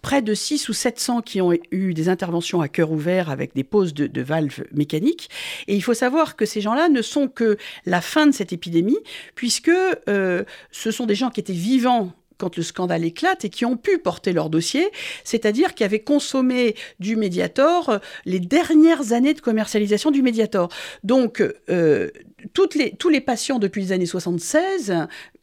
[0.03, 3.64] près de 6 ou 700 qui ont eu des interventions à cœur ouvert avec des
[3.64, 5.30] poses de, de valves mécaniques.
[5.66, 8.98] Et il faut savoir que ces gens-là ne sont que la fin de cette épidémie,
[9.34, 9.70] puisque
[10.09, 13.76] euh, ce sont des gens qui étaient vivants quand le scandale éclate et qui ont
[13.76, 14.88] pu porter leur dossier,
[15.22, 20.70] c'est-à-dire qui avaient consommé du Mediator euh, les dernières années de commercialisation du Mediator.
[21.05, 22.11] Donc, euh,
[22.53, 24.95] toutes les, tous les patients depuis les années 76,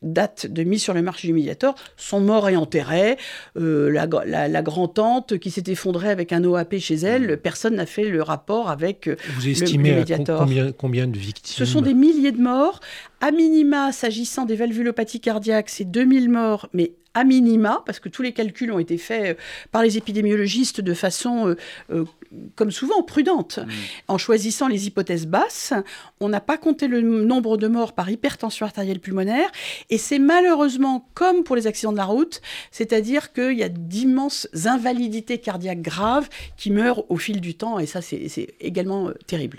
[0.01, 3.17] date de mise sur le marché du Mediator, sont morts et enterrés.
[3.57, 7.37] Euh, la, la, grand-tante qui s'est effondrée avec un OAP chez elle, mmh.
[7.37, 10.39] personne n'a fait le rapport avec Vous estimez le, Mediator.
[10.39, 12.79] combien, combien de victimes Ce sont des milliers de morts.
[13.21, 18.21] À minima, s'agissant des valvulopathies cardiaques, c'est 2000 morts, mais à minima, parce que tous
[18.21, 19.41] les calculs ont été faits euh,
[19.71, 21.55] par les épidémiologistes de façon, euh,
[21.91, 22.05] euh,
[22.55, 23.57] comme souvent, prudente.
[23.57, 23.71] Mmh.
[24.07, 25.73] En choisissant les hypothèses basses,
[26.19, 29.49] on n'a pas compté le nombre de morts par hypertension artérielle pulmonaire,
[29.89, 32.39] et c'est malheureusement comme pour les accidents de la route,
[32.69, 37.87] c'est-à-dire qu'il y a d'immenses invalidités cardiaques graves qui meurent au fil du temps, et
[37.87, 39.57] ça c'est également terrible.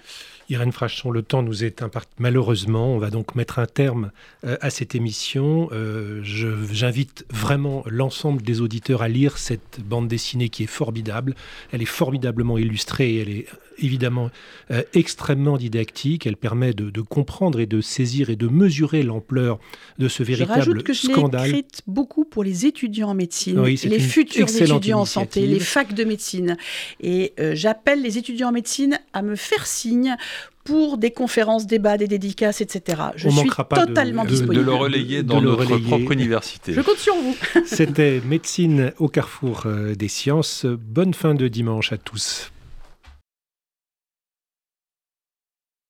[0.50, 2.94] Irène Frachon, le temps nous est imparti malheureusement.
[2.94, 4.10] On va donc mettre un terme
[4.44, 5.68] euh, à cette émission.
[5.72, 11.34] Euh, j'invite vraiment l'ensemble des auditeurs à lire cette bande dessinée qui est formidable.
[11.70, 13.46] Elle est formidablement illustrée, elle est
[13.80, 14.30] évidemment
[14.70, 16.26] euh, extrêmement didactique.
[16.26, 19.58] Elle permet de, comprendre et de saisir et de mesurer l'ampleur
[19.98, 20.64] de ce véritable scandale.
[20.64, 25.00] Je rajoute que je l'ai écrite beaucoup pour les étudiants en médecine, les futurs étudiants
[25.00, 26.56] en santé, les facs de médecine.
[27.00, 30.16] Et j'appelle les étudiants en médecine à me faire signe
[30.64, 33.02] pour des conférences, débats, des dédicaces, etc.
[33.16, 34.56] Je suis totalement disponible.
[34.56, 36.74] De le relayer dans notre propre université.
[36.74, 37.34] Je compte sur vous.
[37.64, 40.66] C'était Médecine au carrefour euh, des sciences.
[40.66, 42.50] Bonne fin de dimanche à tous.